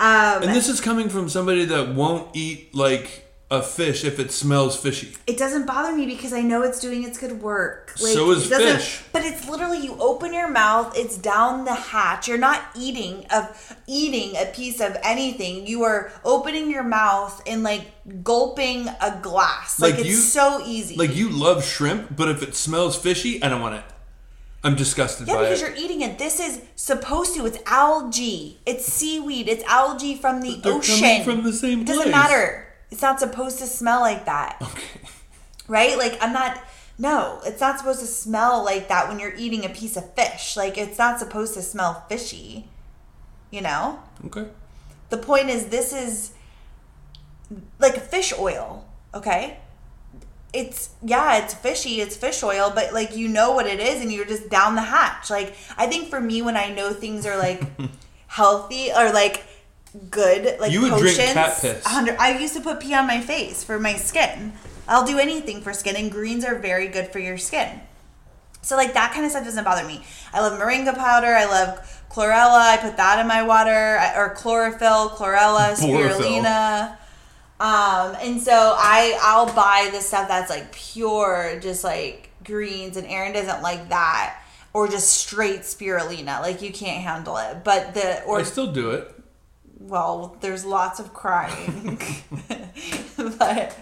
[0.00, 4.32] um, And this is coming from somebody that won't eat like a fish if it
[4.32, 5.14] smells fishy.
[5.26, 7.92] it doesn't bother me because I know it's doing its good work.
[7.96, 9.02] So is it fish.
[9.12, 12.28] But it's literally you open your mouth, it's down the hatch.
[12.28, 15.66] You're not eating of eating a piece of anything.
[15.66, 17.84] You are opening your mouth and like
[18.24, 19.78] gulping a glass.
[19.78, 20.96] Like, Like it's you- so easy.
[20.96, 23.84] Like you love shrimp, but if it smells fishy, I don't want it.
[24.64, 25.68] I'm disgusted yeah, by because it.
[25.68, 26.18] you're eating it.
[26.18, 27.44] This is supposed to.
[27.46, 28.60] It's algae.
[28.64, 29.48] It's seaweed.
[29.48, 31.00] It's algae from the They're ocean.
[31.00, 32.14] coming from the same It doesn't place.
[32.14, 32.68] matter.
[32.92, 34.58] It's not supposed to smell like that.
[34.60, 35.00] Okay.
[35.66, 35.96] right?
[35.96, 36.62] Like I'm not
[36.98, 40.58] no, it's not supposed to smell like that when you're eating a piece of fish.
[40.58, 42.68] Like it's not supposed to smell fishy.
[43.50, 43.98] You know?
[44.26, 44.46] Okay.
[45.08, 46.32] The point is this is
[47.78, 48.84] like fish oil,
[49.14, 49.58] okay?
[50.52, 54.12] It's yeah, it's fishy, it's fish oil, but like you know what it is and
[54.12, 55.30] you're just down the hatch.
[55.30, 57.62] Like I think for me when I know things are like
[58.26, 59.44] healthy or like
[60.10, 61.84] good, like You would drink potions, cat piss.
[61.84, 64.52] 100 I used to put pee on my face for my skin.
[64.88, 67.80] I'll do anything for skin and greens are very good for your skin.
[68.62, 70.04] So like that kind of stuff doesn't bother me.
[70.32, 71.34] I love moringa powder.
[71.34, 71.78] I love
[72.10, 72.60] chlorella.
[72.74, 76.96] I put that in my water I- or chlorophyll, chlorella, spirulina.
[77.60, 82.96] Um, and so I I'll buy the stuff that's like pure, just like greens.
[82.96, 84.40] And Aaron doesn't like that,
[84.72, 86.40] or just straight spirulina.
[86.40, 87.62] Like you can't handle it.
[87.64, 89.14] But the or I still do it.
[89.88, 91.96] Well, there's lots of crying,
[93.16, 93.76] but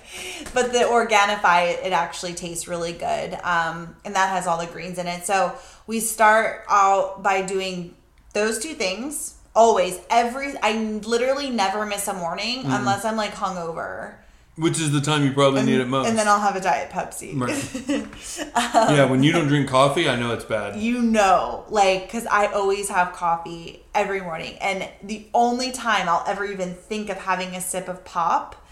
[0.55, 4.99] but the Organifi it actually tastes really good, um, and that has all the greens
[4.99, 5.25] in it.
[5.25, 5.55] So
[5.87, 7.95] we start out by doing
[8.33, 9.99] those two things always.
[10.09, 14.15] Every I literally never miss a morning unless I'm like hungover,
[14.57, 16.09] Which is the time you probably need it most.
[16.09, 17.39] and then I'll have a diet Pepsi.
[17.39, 18.07] Right.
[18.53, 20.79] Um, yeah, when you don't drink coffee, I know it's bad.
[20.79, 24.57] you know, like, because I always have coffee every morning.
[24.61, 28.67] And the only time I'll ever even think of having a sip of pop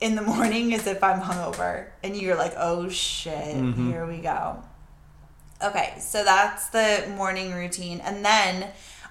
[0.00, 1.88] in the morning is if I'm hungover.
[2.02, 3.90] And you're like, oh shit, mm-hmm.
[3.90, 4.62] here we go.
[5.62, 8.00] Okay, so that's the morning routine.
[8.00, 8.70] And then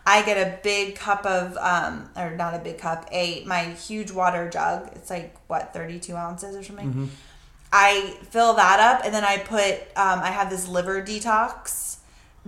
[0.10, 4.12] I get a big cup of, um, or not a big cup, a my huge
[4.12, 4.90] water jug.
[4.96, 6.92] It's like, what, 32 ounces or something?
[7.72, 11.99] I fill that up and then I put um, I have this liver detox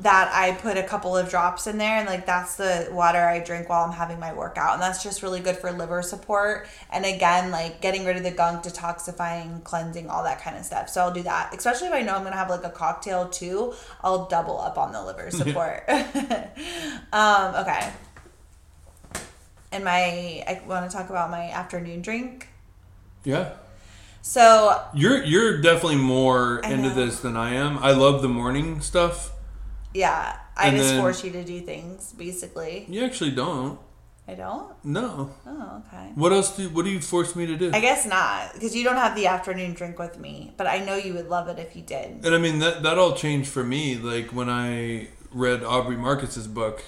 [0.01, 3.39] that I put a couple of drops in there and like that's the water I
[3.39, 7.05] drink while I'm having my workout and that's just really good for liver support and
[7.05, 11.01] again like getting rid of the gunk detoxifying cleansing all that kind of stuff so
[11.01, 13.73] I'll do that especially if I know I'm gonna have like a cocktail too
[14.03, 15.83] I'll double up on the liver support
[17.13, 17.91] um okay
[19.71, 22.47] and my I want to talk about my afternoon drink
[23.23, 23.53] Yeah.
[24.21, 27.77] so You're you're definitely more into this than I am.
[27.79, 29.31] I love the morning stuff.
[29.93, 33.79] Yeah I And just then- force you to do things basically You actually don't.
[34.27, 35.31] I don't No.
[35.45, 37.71] oh okay What else do what do you force me to do?
[37.73, 40.53] I guess not, because you don't have the afternoon drink with me.
[40.57, 42.23] But I know you would love it if you did.
[42.25, 43.97] And I mean that that all changed for me.
[43.97, 46.83] Like when I read Aubrey Marcus's book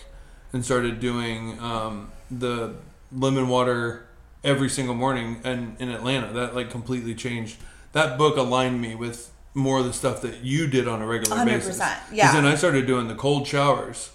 [0.54, 2.76] and started doing um, the
[3.12, 4.06] lemon water
[4.44, 7.58] every single morning and in Atlanta, that like completely changed.
[7.94, 11.38] That book aligned me with more of the stuff that you did on a regular
[11.38, 11.80] 100, basis.
[12.12, 12.32] yeah.
[12.34, 14.12] then I started doing the cold showers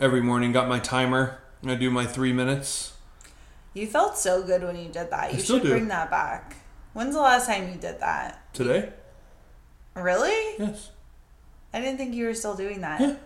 [0.00, 0.52] every morning.
[0.52, 1.38] Got my timer.
[1.66, 2.92] I do my three minutes.
[3.72, 5.32] You felt so good when you did that.
[5.32, 5.70] You should do.
[5.70, 6.56] bring that back.
[6.92, 8.52] When's the last time you did that?
[8.54, 8.90] Today?
[9.94, 10.54] Really?
[10.58, 10.90] Yes.
[11.72, 13.00] I didn't think you were still doing that.
[13.00, 13.16] Yeah.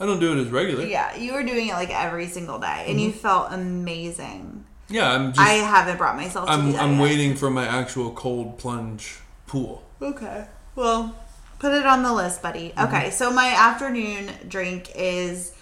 [0.00, 0.84] I don't do it as regular.
[0.84, 3.18] Yeah, you were doing it like every single day, and you Mm-hmm.
[3.18, 4.64] felt amazing.
[4.88, 7.00] Yeah, I'm just I haven't brought myself I'm I'm yet.
[7.02, 9.82] waiting for my actual cold plunge pool.
[10.02, 10.46] Okay.
[10.76, 11.14] Well,
[11.58, 12.70] put it on the list, buddy.
[12.70, 12.94] Mm-hmm.
[12.94, 15.52] Okay, so my afternoon drink is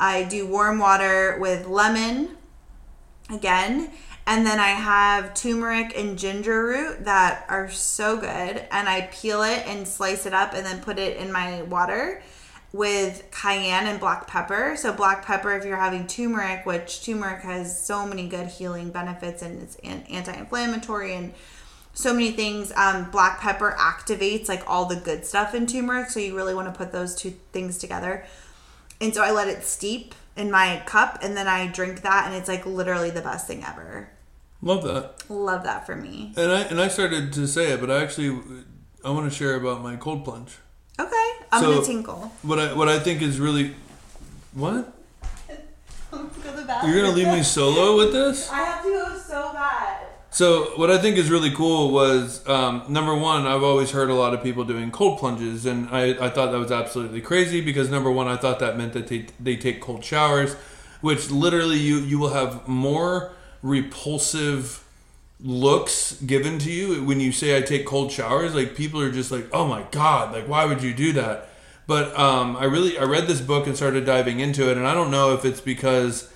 [0.00, 2.36] I do warm water with lemon
[3.30, 3.90] again,
[4.26, 9.42] and then I have turmeric and ginger root that are so good, and I peel
[9.42, 12.22] it and slice it up and then put it in my water
[12.72, 14.74] with cayenne and black pepper.
[14.76, 19.42] So black pepper if you're having turmeric, which turmeric has so many good healing benefits
[19.42, 21.34] and it's an- anti-inflammatory and
[21.94, 22.72] so many things.
[22.76, 26.66] Um, black pepper activates like all the good stuff in turmeric, so you really want
[26.72, 28.24] to put those two things together.
[29.00, 32.34] And so I let it steep in my cup, and then I drink that, and
[32.34, 34.08] it's like literally the best thing ever.
[34.62, 35.28] Love that.
[35.30, 36.32] Love that for me.
[36.36, 38.40] And I and I started to say it, but I actually
[39.04, 40.56] I want to share about my cold plunge.
[40.98, 42.32] Okay, I'm So- gonna tinkle.
[42.42, 43.74] What I what I think is really
[44.54, 44.90] what
[46.10, 48.48] Go to the you're gonna leave me solo with this.
[48.50, 50.06] I have to go so bad.
[50.34, 54.14] So what I think is really cool was um, number one, I've always heard a
[54.14, 57.88] lot of people doing cold plunges, and I, I thought that was absolutely crazy because
[57.88, 60.54] number one, I thought that meant that they, they take cold showers,
[61.02, 63.30] which literally you you will have more
[63.62, 64.84] repulsive
[65.38, 68.56] looks given to you when you say I take cold showers.
[68.56, 71.48] Like people are just like, oh my god, like why would you do that?
[71.86, 74.94] But um, I really I read this book and started diving into it, and I
[74.94, 76.28] don't know if it's because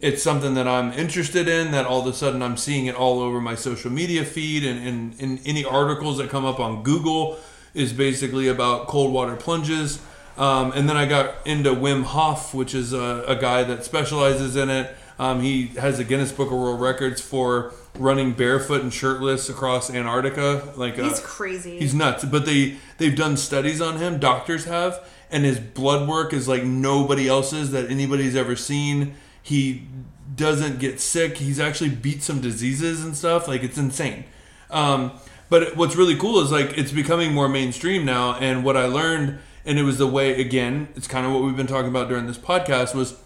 [0.00, 3.20] it's something that I'm interested in that all of a sudden I'm seeing it all
[3.20, 7.38] over my social media feed and in and, any articles that come up on Google
[7.74, 10.00] is basically about cold water plunges.
[10.36, 14.54] Um, and then I got into Wim Hof, which is a, a guy that specializes
[14.54, 14.94] in it.
[15.18, 19.90] Um, he has a Guinness Book of World Records for running barefoot and shirtless across
[19.90, 20.72] Antarctica.
[20.76, 21.78] Like He's uh, crazy.
[21.78, 22.24] He's nuts.
[22.24, 24.20] But they they've done studies on him.
[24.20, 29.14] Doctors have, and his blood work is like nobody else's that anybody's ever seen.
[29.48, 29.86] He
[30.36, 31.38] doesn't get sick.
[31.38, 33.48] He's actually beat some diseases and stuff.
[33.48, 34.24] Like it's insane.
[34.70, 35.12] Um,
[35.48, 38.34] but what's really cool is like it's becoming more mainstream now.
[38.34, 41.56] And what I learned, and it was the way again, it's kind of what we've
[41.56, 43.18] been talking about during this podcast was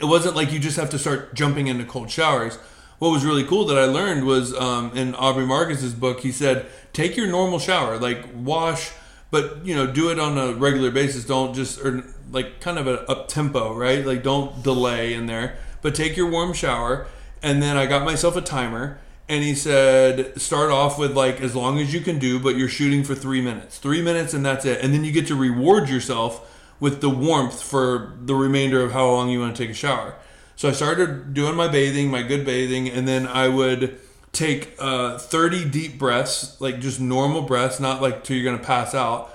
[0.00, 2.56] it wasn't like you just have to start jumping into cold showers.
[2.98, 6.64] What was really cool that I learned was um, in Aubrey Marcus's book, he said,
[6.94, 8.90] take your normal shower, like wash,
[9.30, 11.26] but you know, do it on a regular basis.
[11.26, 14.04] Don't just or like kind of a up tempo, right?
[14.04, 17.06] Like don't delay in there, but take your warm shower.
[17.42, 18.98] And then I got myself a timer,
[19.28, 22.68] and he said, start off with like as long as you can do, but you're
[22.68, 24.82] shooting for three minutes, three minutes, and that's it.
[24.82, 29.06] And then you get to reward yourself with the warmth for the remainder of how
[29.06, 30.14] long you want to take a shower.
[30.56, 33.98] So I started doing my bathing, my good bathing, and then I would
[34.32, 38.94] take uh, 30 deep breaths, like just normal breaths, not like till you're to pass
[38.94, 39.34] out.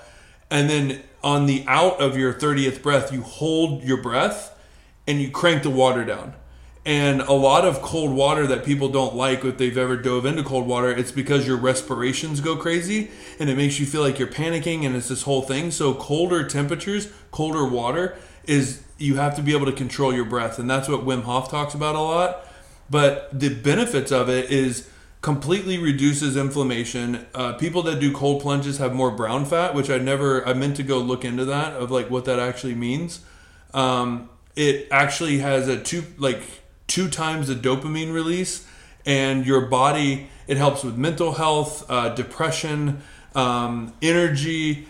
[0.50, 4.58] And then on the out of your 30th breath, you hold your breath
[5.06, 6.34] and you crank the water down.
[6.84, 10.42] And a lot of cold water that people don't like if they've ever dove into
[10.42, 14.26] cold water, it's because your respirations go crazy and it makes you feel like you're
[14.26, 15.70] panicking and it's this whole thing.
[15.70, 20.58] So colder temperatures, colder water is you have to be able to control your breath.
[20.58, 22.48] And that's what Wim Hof talks about a lot.
[22.90, 24.88] But the benefits of it is
[25.22, 27.24] completely reduces inflammation.
[27.32, 30.76] Uh, people that do cold plunges have more brown fat, which I never, I meant
[30.76, 33.20] to go look into that of like what that actually means.
[33.72, 36.42] Um, it actually has a two, like
[36.88, 38.66] two times the dopamine release
[39.06, 43.02] and your body, it helps with mental health, uh, depression,
[43.34, 44.86] um, energy,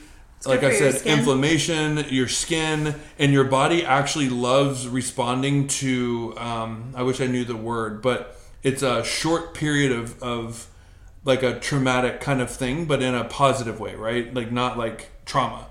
[0.46, 6.34] like I your said, inflammation, your skin, and your body actually loves responding to.
[6.36, 10.68] Um, I wish I knew the word, but it's a short period of, of
[11.24, 14.32] like a traumatic kind of thing, but in a positive way, right?
[14.32, 15.66] Like not like trauma,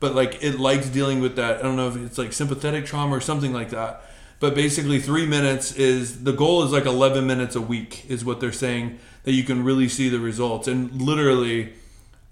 [0.00, 1.58] but like it likes dealing with that.
[1.58, 4.02] I don't know if it's like sympathetic trauma or something like that.
[4.38, 8.38] But basically, three minutes is the goal is like 11 minutes a week, is what
[8.38, 10.68] they're saying that you can really see the results.
[10.68, 11.72] And literally,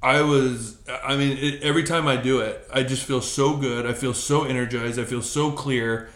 [0.02, 3.86] I was, I mean, it, every time I do it, I just feel so good.
[3.86, 4.98] I feel so energized.
[4.98, 6.10] I feel so clear.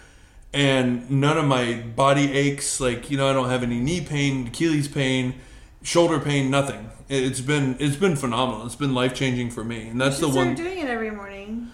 [0.52, 2.80] And none of my body aches.
[2.80, 5.34] Like, you know, I don't have any knee pain, Achilles pain,
[5.82, 6.90] shoulder pain, nothing.
[7.08, 8.64] It- It's been, it's been phenomenal.
[8.66, 9.88] It's been life changing for me.
[9.88, 10.54] And that's the start one.
[10.54, 11.70] doing it every morning.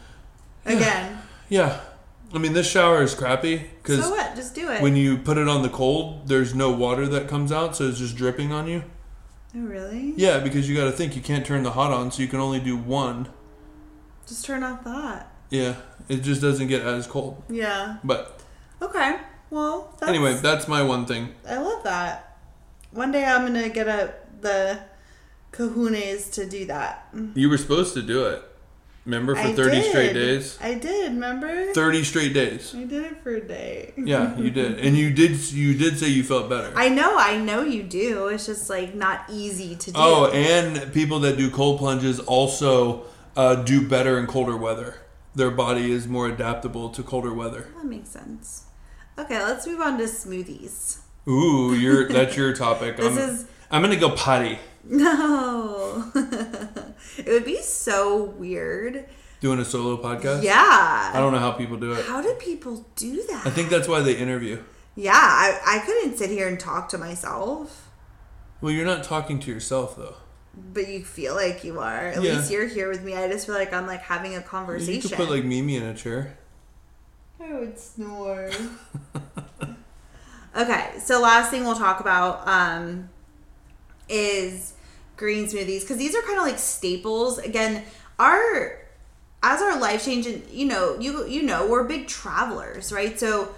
[0.67, 1.19] Again.
[1.49, 1.81] Yeah.
[2.33, 4.35] I mean, this shower is crappy because so what?
[4.35, 4.83] Just do it.
[4.83, 7.99] when you put it on the cold, there's no water that comes out, so it's
[7.99, 8.83] just dripping on you.
[9.55, 10.15] oh, really?
[10.17, 12.41] Yeah, because you got to think you can't turn the hot on, so you can
[12.41, 13.29] only do one.
[14.27, 15.31] Just turn off the hot.
[15.51, 15.77] Yeah,
[16.09, 17.41] it just doesn't get as cold.
[17.49, 17.99] Yeah.
[18.03, 18.34] But
[18.83, 19.17] Okay.
[19.51, 21.35] Well, that's, anyway, that's my one thing.
[21.49, 22.39] I love that.
[22.91, 24.81] One day I'm gonna get up the
[25.53, 27.09] kahunas to do that.
[27.35, 28.43] You were supposed to do it.
[29.05, 30.59] Remember for I 30 straight days?
[30.63, 31.13] I did.
[31.13, 31.73] Remember?
[31.75, 32.75] 30 straight days.
[32.75, 33.93] I did it for a day.
[33.99, 34.79] Yeah, you did.
[34.85, 36.73] And you did you did say you felt better.
[36.75, 37.17] I know.
[37.19, 38.29] I know you do.
[38.29, 39.97] It's just like not easy to do.
[40.01, 43.05] Oh, and people that do cold plunges also
[43.37, 44.97] uh, do better in colder weather.
[45.35, 47.69] Their body is more adaptable to colder weather.
[47.77, 48.64] that makes sense.
[49.19, 50.99] Okay, let's move on to smoothies.
[51.29, 52.97] Ooh, you're that's your topic.
[52.97, 54.59] This I'm, is- I'm gonna go potty.
[54.87, 56.11] No,
[57.19, 59.07] it would be so weird.
[59.41, 60.43] Doing a solo podcast.
[60.43, 61.11] Yeah.
[61.15, 62.05] I don't know how people do it.
[62.07, 63.47] How do people do that?
[63.47, 64.63] I think that's why they interview.
[64.97, 67.89] Yeah, I, I couldn't sit here and talk to myself,
[68.61, 70.15] Well, you're not talking to yourself though.
[70.55, 72.09] but you feel like you are.
[72.09, 72.35] At Yeah.
[72.35, 73.15] least you're here with me.
[73.17, 74.95] I just feel like I'm like having a conversation.
[74.95, 76.39] You could put like Mimi in a chair.
[77.41, 78.51] I would snore.
[80.57, 83.09] okay, so last thing we'll talk about um,
[84.09, 84.75] is
[85.17, 87.39] green smoothies because these are kind of like staples.
[87.39, 87.83] Again,
[88.19, 88.79] our
[89.43, 93.19] as our life changing, you know, you you know, we're big travelers, right?
[93.19, 93.55] So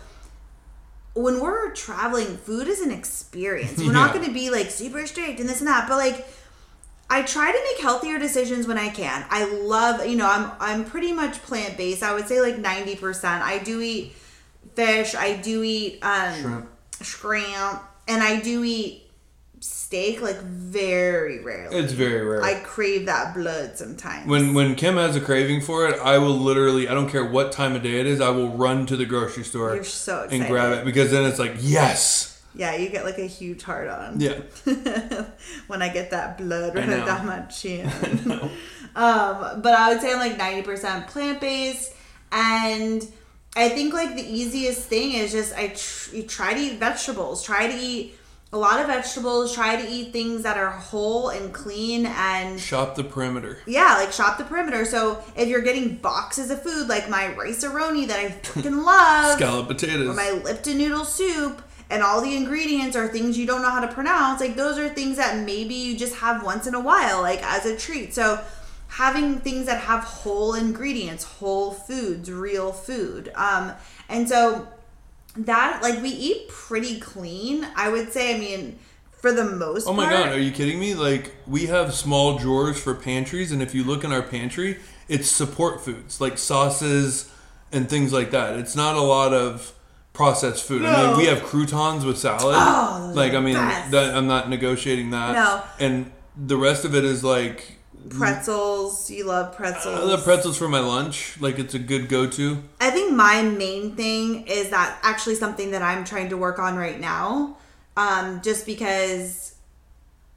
[1.14, 3.78] when we're traveling, food is an experience.
[3.78, 6.26] We're not going to be like super strict and this and that, but like
[7.08, 9.24] I try to make healthier decisions when I can.
[9.30, 12.02] I love, you know, I'm I'm pretty much plant based.
[12.02, 13.24] I would say like 90%.
[13.42, 14.12] I do eat
[14.74, 16.68] fish, I do eat um Shrimp.
[17.02, 19.04] shrimp, and I do eat
[19.60, 21.76] steak like very rarely.
[21.76, 22.42] It's very rare.
[22.42, 24.26] I crave that blood sometimes.
[24.26, 27.52] when when Kim has a craving for it, I will literally I don't care what
[27.52, 30.40] time of day it is, I will run to the grocery store You're so excited.
[30.40, 32.35] and grab it because then it's like yes.
[32.56, 34.20] Yeah, you get like a huge heart on.
[34.20, 34.40] Yeah.
[35.66, 37.86] when I get that blood running down my chin.
[38.96, 41.92] um, but I would say I'm like 90% plant based.
[42.32, 43.06] And
[43.54, 47.44] I think like the easiest thing is just I tr- you try to eat vegetables,
[47.44, 48.14] try to eat
[48.52, 52.94] a lot of vegetables, try to eat things that are whole and clean and Shop
[52.94, 53.58] the perimeter.
[53.66, 54.84] yeah, like shop the perimeter.
[54.84, 59.68] So if you're getting boxes of food like my Rice-A-Roni that I freaking love, Scallop
[59.68, 63.70] potatoes, or my Lipton noodle soup and all the ingredients are things you don't know
[63.70, 66.80] how to pronounce, like those are things that maybe you just have once in a
[66.80, 68.12] while, like as a treat.
[68.14, 68.42] So
[68.88, 73.30] having things that have whole ingredients, whole foods, real food.
[73.34, 73.72] Um,
[74.08, 74.68] and so
[75.36, 77.66] that like we eat pretty clean.
[77.76, 78.78] I would say, I mean,
[79.12, 80.24] for the most Oh my part.
[80.24, 80.94] god, are you kidding me?
[80.94, 84.78] Like we have small drawers for pantries and if you look in our pantry,
[85.08, 87.32] it's support foods like sauces
[87.72, 88.58] and things like that.
[88.58, 89.72] It's not a lot of
[90.16, 90.82] processed food.
[90.82, 92.56] I mean, we have croutons with salad.
[92.58, 95.34] Oh, like I mean, that I'm not negotiating that.
[95.34, 95.62] No.
[95.78, 97.76] And the rest of it is like
[98.08, 99.10] pretzels.
[99.10, 99.94] You love pretzels.
[100.00, 101.38] I love pretzels for my lunch.
[101.38, 102.62] Like it's a good go-to.
[102.80, 106.76] I think my main thing is that actually something that I'm trying to work on
[106.76, 107.58] right now.
[107.98, 109.54] Um, just because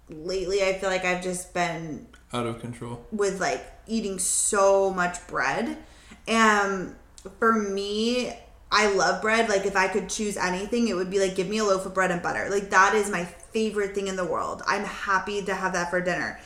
[0.09, 3.05] lately I feel like I've just been Out of control.
[3.11, 5.77] with like eating so much bread.
[6.27, 6.95] And
[7.39, 8.33] for me,
[8.71, 9.49] I love bread.
[9.49, 11.93] Like if I could choose anything, it would be like give me a loaf of
[11.93, 12.47] bread and butter.
[12.49, 14.61] Like that is my favorite thing in the world.
[14.67, 16.39] I'm happy to have that for dinner.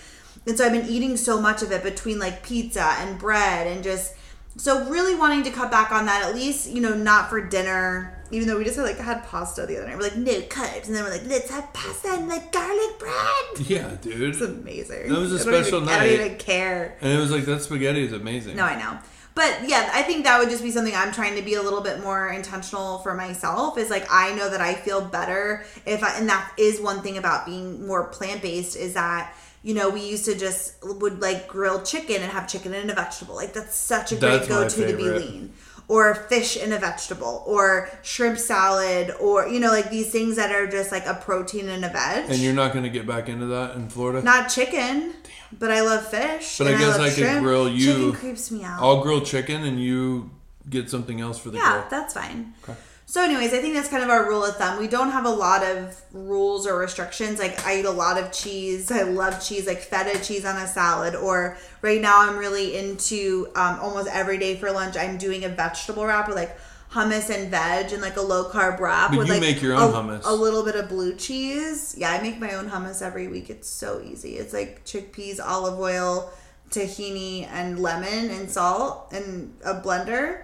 [0.48, 3.84] And so I've been eating so much of it between like pizza and bread and
[3.84, 4.14] just
[4.56, 8.20] so really wanting to cut back on that at least, you know, not for dinner.
[8.32, 9.96] Even though we just had like had pasta the other night.
[9.96, 10.88] We're like, no carbs.
[10.88, 13.68] And then we're like, let's have pasta and like garlic bread.
[13.68, 14.22] Yeah, dude.
[14.34, 15.10] It's amazing.
[15.12, 16.98] That was a special even- I don't even care.
[17.02, 18.56] And it was like that spaghetti is amazing.
[18.56, 18.98] No, I know.
[19.36, 21.82] But yeah, I think that would just be something I'm trying to be a little
[21.82, 23.78] bit more intentional for myself.
[23.78, 27.18] Is like I know that I feel better if I, and that is one thing
[27.18, 31.48] about being more plant based is that you know, we used to just would like
[31.48, 33.36] grill chicken and have chicken and a vegetable.
[33.36, 35.54] Like that's such a That's great go to to be lean.
[35.90, 40.50] Or fish and a vegetable, or shrimp salad, or you know, like these things that
[40.50, 42.30] are just like a protein and a veg.
[42.30, 44.24] And you're not going to get back into that in Florida?
[44.24, 45.14] not chicken,
[45.60, 46.58] but I love fish.
[46.58, 48.82] But I guess love I could grill you- Chicken creeps me out.
[48.82, 50.30] I'll grill chicken and you
[50.70, 51.86] get something else for the Yeah, grill.
[51.90, 52.54] that's fine.
[52.64, 52.78] Okay.
[53.06, 54.80] So, anyways, I think that's kind of our rule of thumb.
[54.80, 57.38] We don't have a lot of rules or restrictions.
[57.38, 58.90] Like, I eat a lot of cheese.
[58.92, 61.14] I love cheese, like feta cheese on a salad.
[61.14, 64.96] Or right now, I'm really into um, almost every day for lunch.
[64.98, 66.58] I'm doing a vegetable wrap with like
[66.94, 69.74] hummus and veg and like a low carb wrap But with you like make your
[69.74, 70.22] own a, hummus.
[70.26, 71.96] a little bit of blue cheese.
[71.98, 73.50] Yeah, I make my own hummus every week.
[73.50, 74.38] It's so easy.
[74.38, 76.32] It's like chickpeas, olive oil,
[76.70, 80.44] tahini, and lemon and salt and a blender.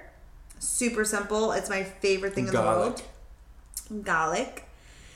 [0.60, 1.52] Super simple.
[1.52, 3.02] It's my favorite thing in the world.
[4.04, 4.66] Garlic.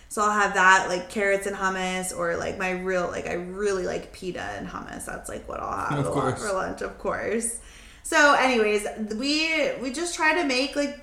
[0.10, 3.86] So I'll have that like carrots and hummus, or like my real like I really
[3.86, 5.06] like pita and hummus.
[5.06, 7.60] That's like what I'll have for lunch, of course.
[8.04, 11.00] So, anyways, we we just try to make like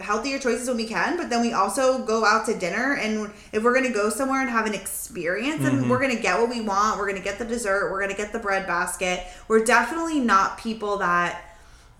[0.00, 3.62] healthier choices when we can, but then we also go out to dinner and if
[3.62, 5.78] we're gonna go somewhere and have an experience Mm-hmm.
[5.78, 8.32] and we're gonna get what we want, we're gonna get the dessert, we're gonna get
[8.32, 9.24] the bread basket.
[9.48, 11.50] We're definitely not people that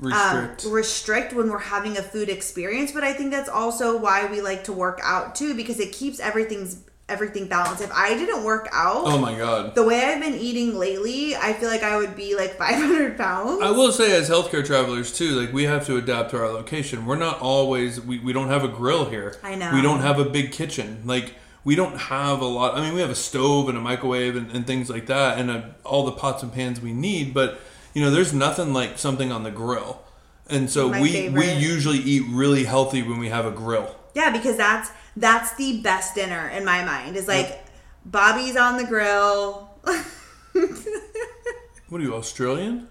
[0.01, 0.65] Restrict.
[0.67, 4.41] um, restrict when we're having a food experience but i think that's also why we
[4.41, 6.79] like to work out too because it keeps everything's
[7.09, 9.75] everything balanced if i didn't work out oh my god.
[9.75, 13.63] the way i've been eating lately i feel like i would be like 500 pounds
[13.63, 17.07] I will say, as healthcare travelers too, like we have to adapt to our location.
[17.07, 19.37] We're not always we, we don't have a grill here.
[19.43, 19.73] I know.
[19.73, 21.03] We don't have a big kitchen.
[21.05, 21.35] Like
[21.65, 22.75] we don't have a lot.
[22.77, 25.51] I mean, we have a stove and a microwave and, and things like that, and
[25.51, 27.33] a, all the pots and pans we need.
[27.33, 27.59] But
[27.95, 30.03] you know, there's nothing like something on the grill.
[30.49, 33.97] And so My we we usually eat really healthy when we have a grill.
[34.15, 37.65] Yeah because that's that's the best dinner in my mind is like
[38.05, 39.71] bobby's on the grill
[41.89, 42.89] What are you Australian?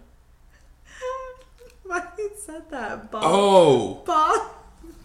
[1.83, 4.51] why you said that bob Oh, bob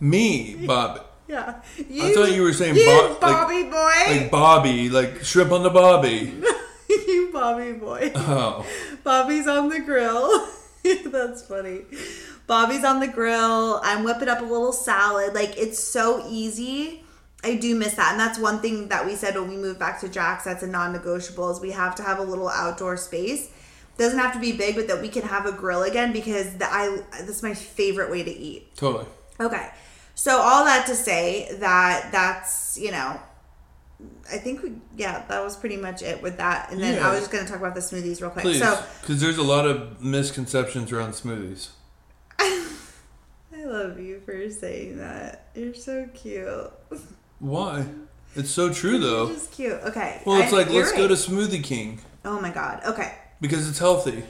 [0.01, 1.05] me, Bob.
[1.29, 5.51] yeah I thought you were saying you Bob- like- bobby boy Like Bobby, like shrimp
[5.53, 6.35] on the Bobby.
[6.89, 8.65] you bobby boy Oh,
[9.05, 10.47] Bobby's on the grill.
[11.07, 11.83] That's funny.
[12.49, 13.81] Bobby's on the grill.
[13.85, 15.35] I'm whipping up a little salad.
[15.35, 17.05] Like it's so easy.
[17.45, 20.01] I do miss that, and that's one thing that we said when we moved back
[20.01, 20.43] to Jax.
[20.43, 21.51] That's a non-negotiable.
[21.51, 23.49] Is we have to have a little outdoor space.
[23.97, 26.65] Doesn't have to be big, but that we can have a grill again because the,
[26.65, 28.75] I that's my favorite way to eat.
[28.77, 29.07] totally.
[29.39, 29.69] Okay.
[30.17, 33.21] So all that to say that that's, you know,
[34.33, 36.73] I think we yeah, that was pretty much it with that.
[36.73, 37.09] And then Yeah.
[37.09, 38.43] I was just going to talk about the smoothies real quick.
[38.45, 41.69] Please, So, because there's a lot of misconceptions around smoothies.
[42.39, 45.47] I love you for saying that.
[45.55, 46.49] You're so cute.
[47.39, 47.87] Why?
[48.37, 49.29] It's so true though.
[49.33, 49.73] just cute.
[49.85, 50.23] Okay.
[50.25, 51.15] Well, it's I- like let's go to.
[51.15, 52.83] Smoothie King Oh my god.
[52.85, 53.13] Okay.
[53.41, 54.23] because it's healthy.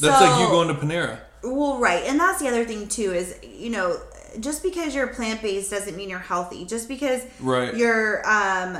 [0.00, 1.18] That's like you going to Panera.
[1.42, 2.04] Well, right.
[2.06, 3.98] And that's the other thing too is, you know,
[4.38, 6.64] just because you're plant-based doesn't mean you're healthy.
[6.64, 7.74] Just because Right.
[7.74, 8.78] you're um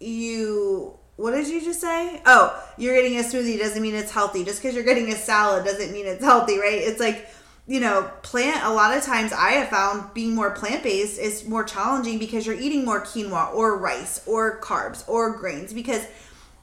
[0.00, 2.20] you what did you just say?
[2.26, 4.44] Oh, you're getting a smoothie doesn't mean it's healthy.
[4.44, 6.78] Just because you're getting a salad doesn't mean it's healthy, right?
[6.80, 7.28] It's like,
[7.66, 11.62] you know, plant a lot of times I have found being more plant-based is more
[11.62, 16.06] challenging because you're eating more quinoa or rice or carbs or grains because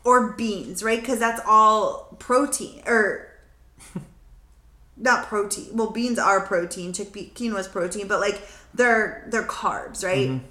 [0.03, 0.99] or beans, right?
[0.99, 3.27] Because that's all protein or
[4.97, 5.69] not protein.
[5.73, 6.91] Well, beans are protein.
[6.91, 8.41] Chickpea quinoa is protein, but like
[8.73, 10.41] they're they're carbs, right?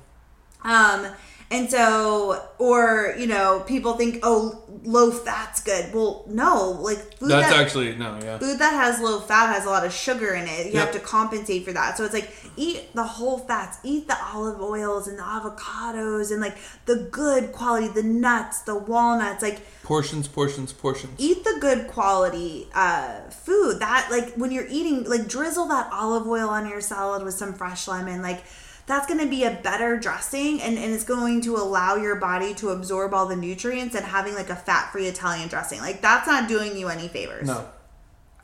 [0.64, 1.06] Um,
[1.50, 5.92] and so, or you know, people think, oh, low fat's good.
[5.94, 8.38] Well, no, like food That's that actually no, yeah.
[8.38, 10.66] food that has low fat has a lot of sugar in it.
[10.66, 10.84] You Yep.
[10.86, 11.96] have to compensate for that.
[11.96, 16.40] So it's like eat the whole fats, eat the olive oils and the avocados and
[16.40, 21.14] like the good quality, the nuts, the walnuts, like Portions, portions, portions.
[21.18, 26.26] eat the good quality uh, food that like when you're eating like drizzle that olive
[26.26, 28.44] oil on your salad with some fresh lemon like
[28.88, 32.54] that's going to be a better dressing and, and it's going to allow your body
[32.54, 36.48] to absorb all the nutrients and having like a fat-free italian dressing like that's not
[36.48, 37.68] doing you any favors No.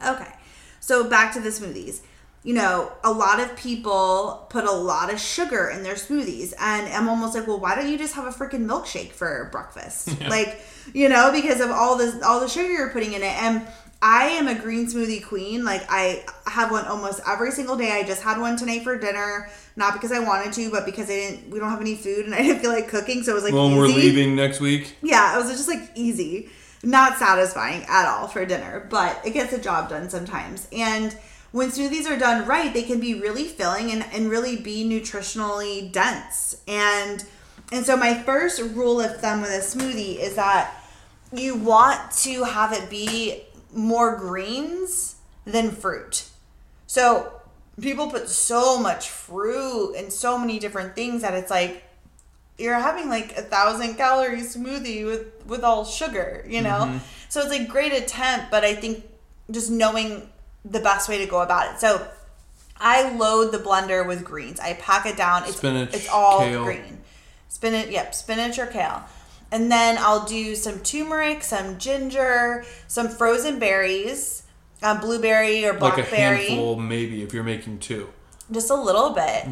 [0.07, 0.31] Okay.
[0.81, 2.01] So back to the smoothies.
[2.43, 6.53] You know, a lot of people put a lot of sugar in their smoothies.
[6.61, 10.11] And I'm almost like, well, why don't you just have a freaking milkshake for breakfast?
[10.29, 10.61] Like,
[10.93, 13.43] you know, because of all this all the sugar you're putting in it.
[13.43, 13.67] And
[14.05, 15.65] I am a green smoothie queen.
[15.65, 17.91] Like I have one almost every single day.
[17.91, 21.15] I just had one tonight for dinner, not because I wanted to, but because I
[21.15, 23.23] didn't we don't have any food and I didn't feel like cooking.
[23.23, 23.79] So it was like When easy.
[23.79, 26.51] we're leaving next week, Yeah, it was just like easy,
[26.83, 30.69] not satisfying at all for dinner, but it gets the job done sometimes.
[30.71, 31.17] And
[31.53, 35.91] when smoothies are done right, they can be really filling and, and really be nutritionally
[35.91, 36.61] dense.
[36.69, 37.25] And
[37.73, 40.75] and so my first rule of thumb with a smoothie is that
[41.33, 43.45] you want to have it be
[43.75, 46.29] more greens than fruit.
[46.87, 47.33] So
[47.81, 51.83] people put so much fruit and so many different things that it's like
[52.57, 56.81] you're having like a thousand calorie smoothie with with all sugar, you know.
[56.87, 56.99] Mm-hmm.
[57.29, 59.05] So it's a great attempt, but I think
[59.51, 60.29] just knowing
[60.65, 61.81] the best way to go about it.
[61.81, 62.07] So
[62.77, 64.61] I load the blender with greens.
[64.61, 65.45] I pack it down.
[65.45, 66.65] It's Spinach, it's all kale.
[66.65, 66.99] green.
[67.49, 69.05] Spinach, yep, spinach or kale.
[69.55, 74.43] And then I'll do some turmeric, some ginger, some frozen berries,
[74.83, 76.11] um, blueberry or blackberry.
[76.11, 78.09] Like a handful, maybe, if you're making two.
[78.51, 79.47] just a little bit.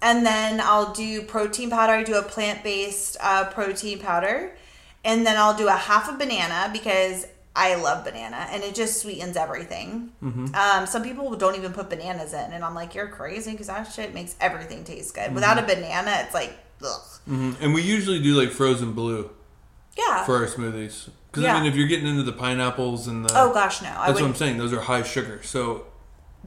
[0.00, 1.92] And then I'll do protein powder.
[1.92, 4.56] I do a plant based uh, protein powder.
[5.04, 7.24] And then I'll do a half a banana because
[7.54, 10.12] I love banana and it just sweetens everything.
[10.54, 12.52] Um, some people don't even put bananas in.
[12.52, 15.32] And I'm like, you're crazy because that shit makes everything taste good.
[15.32, 17.00] Without a banana, it's like, ugh.
[17.26, 19.30] hmm And we usually do like frozen blue
[19.96, 20.24] Yeah.
[20.24, 21.08] for our smoothies.
[21.30, 21.56] Because Yeah.
[21.56, 23.88] I mean, if you're getting into the pineapples and the oh, gosh, no.
[23.96, 24.58] I that's what I'm saying.
[24.58, 25.40] Those are high sugar.
[25.42, 25.86] So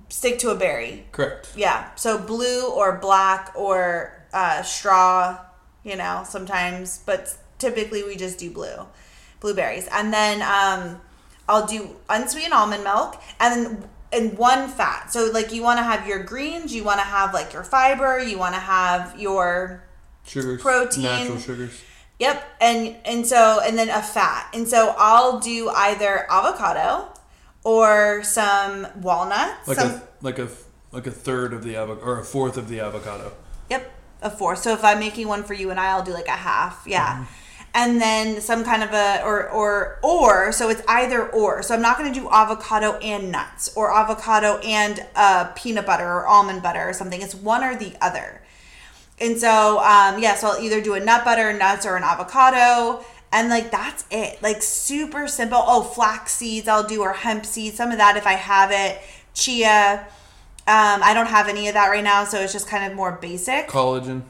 [0.09, 1.05] stick to a berry.
[1.11, 1.49] correct.
[1.55, 1.93] Yeah.
[1.95, 5.37] So blue or black or uh, straw,
[5.83, 8.87] you know, sometimes, but typically we just do blue,
[9.39, 10.99] blueberries, and then um,
[11.47, 15.11] I'll do unsweetened almond milk, and then and one fat.
[15.11, 18.19] So like you want to have your greens, you want to have like your fiber,
[18.19, 19.83] you want to have your
[20.31, 21.03] Sugars, Protein.
[21.03, 21.81] natural sugars.
[22.19, 27.09] Yep, and and so and then a fat, and so I'll do either avocado
[27.65, 29.67] or some walnuts.
[29.67, 30.47] Like some, a like a
[30.93, 33.33] like a third of the avocado or a fourth of the avocado.
[33.69, 34.59] Yep, a fourth.
[34.59, 36.83] So if I'm making one for you and I, I'll do like a half.
[36.87, 37.13] Yeah.
[37.13, 37.23] Mm-hmm.
[37.73, 41.61] And then some kind of a or or or so it's either or.
[41.61, 46.07] So I'm not going to do avocado and nuts or avocado and uh, peanut butter
[46.07, 47.21] or almond butter or something.
[47.21, 48.40] It's one or the other.
[49.21, 53.05] And so um, yeah, so I'll either do a nut butter, nuts, or an avocado.
[53.31, 54.41] And like that's it.
[54.41, 55.61] Like super simple.
[55.61, 57.77] Oh, flax seeds I'll do or hemp seeds.
[57.77, 58.99] Some of that if I have it.
[59.33, 60.07] Chia.
[60.67, 63.13] Um, I don't have any of that right now, so it's just kind of more
[63.13, 63.67] basic.
[63.67, 64.23] Collagen.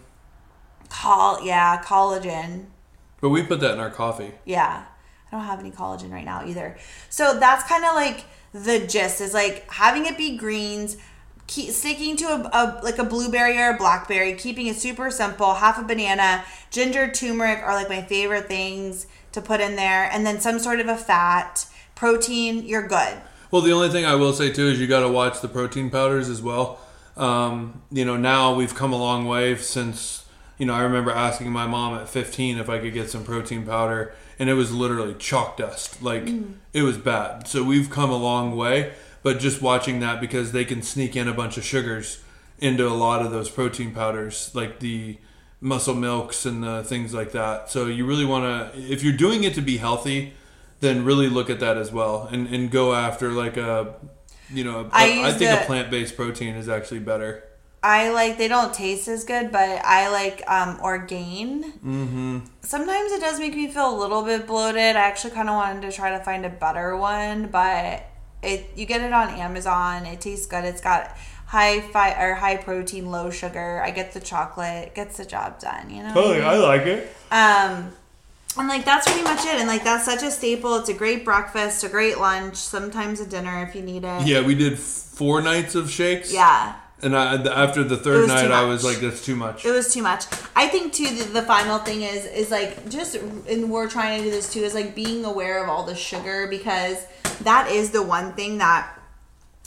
[0.90, 2.66] Col yeah, collagen.
[3.22, 4.32] But we put that in our coffee.
[4.46, 4.86] Yeah.
[5.32, 6.78] I don't have any collagen right now either.
[7.10, 10.98] So that's kind of like the gist is like having it be greens,
[11.52, 15.56] keep sticking to a, a like a blueberry or a blackberry, keeping it super simple,
[15.56, 20.26] half a banana, ginger, turmeric are like my favorite things to put in there, and
[20.26, 23.18] then some sort of a fat, protein, you're good.
[23.52, 25.90] Well, the only thing I will say too is you got to watch the protein
[25.90, 26.80] powders as well.
[27.18, 30.20] Um, you know, now we've come a long way since.
[30.58, 33.66] You know, I remember asking my mom at 15 if I could get some protein
[33.66, 36.04] powder, and it was literally chalk dust.
[36.04, 36.30] Like
[36.72, 37.48] it was bad.
[37.48, 38.94] So we've come a long way.
[39.24, 42.24] But just watching that because they can sneak in a bunch of sugars
[42.60, 45.18] into a lot of those protein powders, like the
[45.60, 47.70] muscle milks and the things like that.
[47.70, 50.34] So you really want to, if you're doing it to be healthy,
[50.82, 53.96] then really look at that as well and, and go after like a
[54.52, 57.44] you know I I think the- a plant-based protein is actually better
[57.84, 61.64] I like they don't taste as good, but I like um Orgain.
[61.84, 62.40] Mm-hmm.
[62.62, 64.96] Sometimes it does make me feel a little bit bloated.
[64.96, 68.06] I actually kind of wanted to try to find a better one, but
[68.44, 70.06] it you get it on Amazon.
[70.06, 70.64] It tastes good.
[70.66, 71.16] It's got
[71.48, 73.82] high fi or high protein, low sugar.
[73.84, 74.88] I get the chocolate.
[74.88, 75.90] It gets the job done.
[75.90, 76.14] You know.
[76.14, 77.92] Totally, I like it Um,
[78.58, 79.56] and like that's pretty much it.
[79.60, 80.76] And like that's such a staple.
[80.78, 84.28] It's a great breakfast, a great lunch, sometimes a dinner if you need it.
[84.28, 86.76] yeah we did four nights of shakes Yeah.
[87.04, 90.02] And I, after the third night i was like that's too much It was too
[90.04, 90.26] much.
[90.56, 94.24] I think too the, the final thing is is like just and we're trying to
[94.26, 96.98] do this too is like being aware of all the sugar because
[97.42, 98.98] that is the one thing that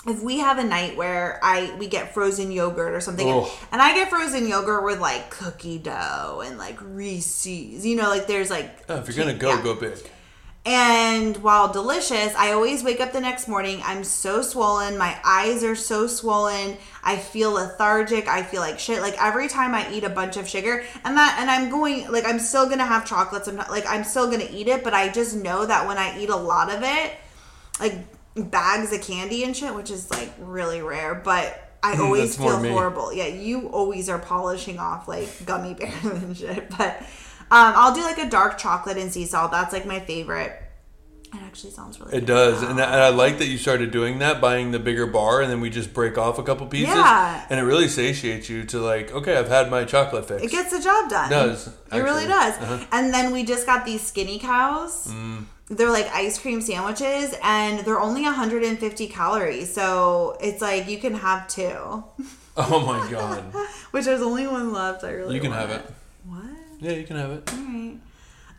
[0.06, 3.50] if we have a night where I we get frozen yogurt or something Oh.
[3.72, 8.26] and I get frozen yogurt with like cookie dough and like Reese's, you know, like
[8.26, 9.62] there's like Oh, if you're gonna go Yeah.
[9.62, 9.98] go big
[10.66, 13.82] and while delicious, I always wake up the next morning.
[13.84, 14.96] I'm so swollen.
[14.96, 16.78] My eyes are so swollen.
[17.02, 18.28] I feel lethargic.
[18.28, 19.02] I feel like shit.
[19.02, 22.24] Like every time I eat a bunch of sugar, and that, and I'm going like
[22.24, 23.46] I'm still gonna have chocolates.
[23.46, 26.18] I'm not like I'm still gonna eat it, but I just know that when I
[26.18, 27.12] eat a lot of it,
[27.78, 27.98] like
[28.34, 31.60] bags of candy and shit, which is like really rare, but.
[31.82, 33.12] I always feel horrible.
[33.12, 36.70] Yeah, you always are polishing off like gummy bears and shit.
[36.70, 37.02] But
[37.54, 39.52] um, I'll do like a dark chocolate and sea salt.
[39.52, 40.60] That's like my favorite.
[41.32, 42.12] It actually sounds really.
[42.18, 42.26] it good.
[42.26, 45.42] does and I, and I like that you started doing that buying the bigger bar
[45.42, 47.44] and then we just break off a couple pieces Yeah.
[47.50, 50.70] and it really satiates you to like okay i've had my chocolate fix It gets
[50.70, 51.26] the job done.
[51.26, 52.54] It does, It really does.
[52.58, 52.84] Uh-huh.
[52.92, 55.08] And then we just got these skinny cows.
[55.12, 55.46] Mm.
[55.70, 59.74] They're like ice cream sandwiches, and they're only 150 calories.
[59.74, 61.74] So it's like you can have two,
[62.56, 63.42] oh my god
[63.90, 65.02] which there's only one left.
[65.02, 65.82] I really you can have it
[66.26, 66.44] What?
[66.80, 67.98] Yeah you can have it All right.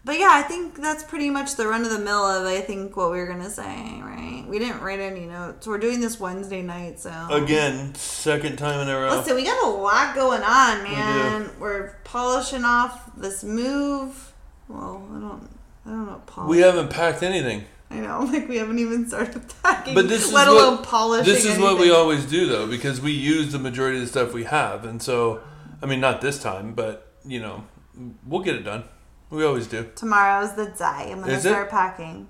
[0.05, 2.95] But yeah, I think that's pretty much the run of the mill of I think
[2.95, 4.45] what we were gonna say, right?
[4.47, 5.65] We didn't write any notes.
[5.65, 9.09] We're doing this Wednesday night, so Again, second time in a row.
[9.17, 11.49] listen, we got a lot going on, man.
[11.59, 14.31] We are polishing off this move.
[14.67, 15.49] Well, I don't,
[15.87, 16.21] I don't know.
[16.27, 16.49] Polish.
[16.51, 17.63] We haven't packed anything.
[17.89, 21.33] I know, like we haven't even started packing, But this is let what, polishing.
[21.33, 24.33] This is what we always do though, because we use the majority of the stuff
[24.33, 25.41] we have, and so
[25.81, 27.63] I mean, not this time, but you know,
[28.25, 28.83] we'll get it done.
[29.29, 29.89] We always do.
[29.95, 31.11] Tomorrow's the day.
[31.11, 31.49] I'm gonna Is it?
[31.49, 32.27] start packing.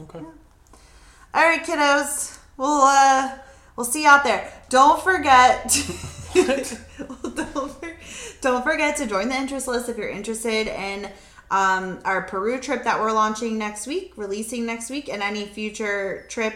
[0.00, 0.18] Okay.
[0.18, 2.38] All right, kiddos.
[2.56, 3.38] We'll uh,
[3.76, 4.50] we'll see you out there.
[4.68, 5.64] Don't forget.
[7.34, 7.76] don't,
[8.40, 11.10] don't forget to join the interest list if you're interested in
[11.50, 16.26] um, our Peru trip that we're launching next week, releasing next week, and any future
[16.28, 16.54] trip.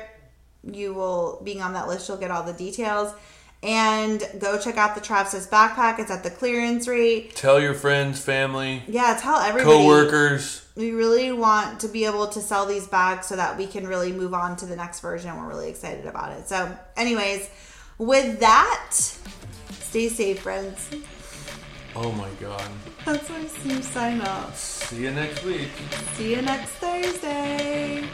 [0.64, 2.08] You will being on that list.
[2.08, 3.12] You'll get all the details.
[3.62, 6.00] And go check out the Trav Says backpack.
[6.00, 7.36] It's at the clearance rate.
[7.36, 9.64] Tell your friends, family, Yeah, tell everybody.
[9.78, 10.66] coworkers.
[10.74, 14.10] We really want to be able to sell these bags so that we can really
[14.10, 15.36] move on to the next version.
[15.36, 16.48] We're really excited about it.
[16.48, 17.48] So, anyways,
[17.98, 20.88] with that, stay safe, friends.
[21.94, 22.68] Oh my god.
[23.04, 24.56] That's my sign off.
[24.58, 25.68] See you next week.
[26.14, 28.08] See you next Thursday.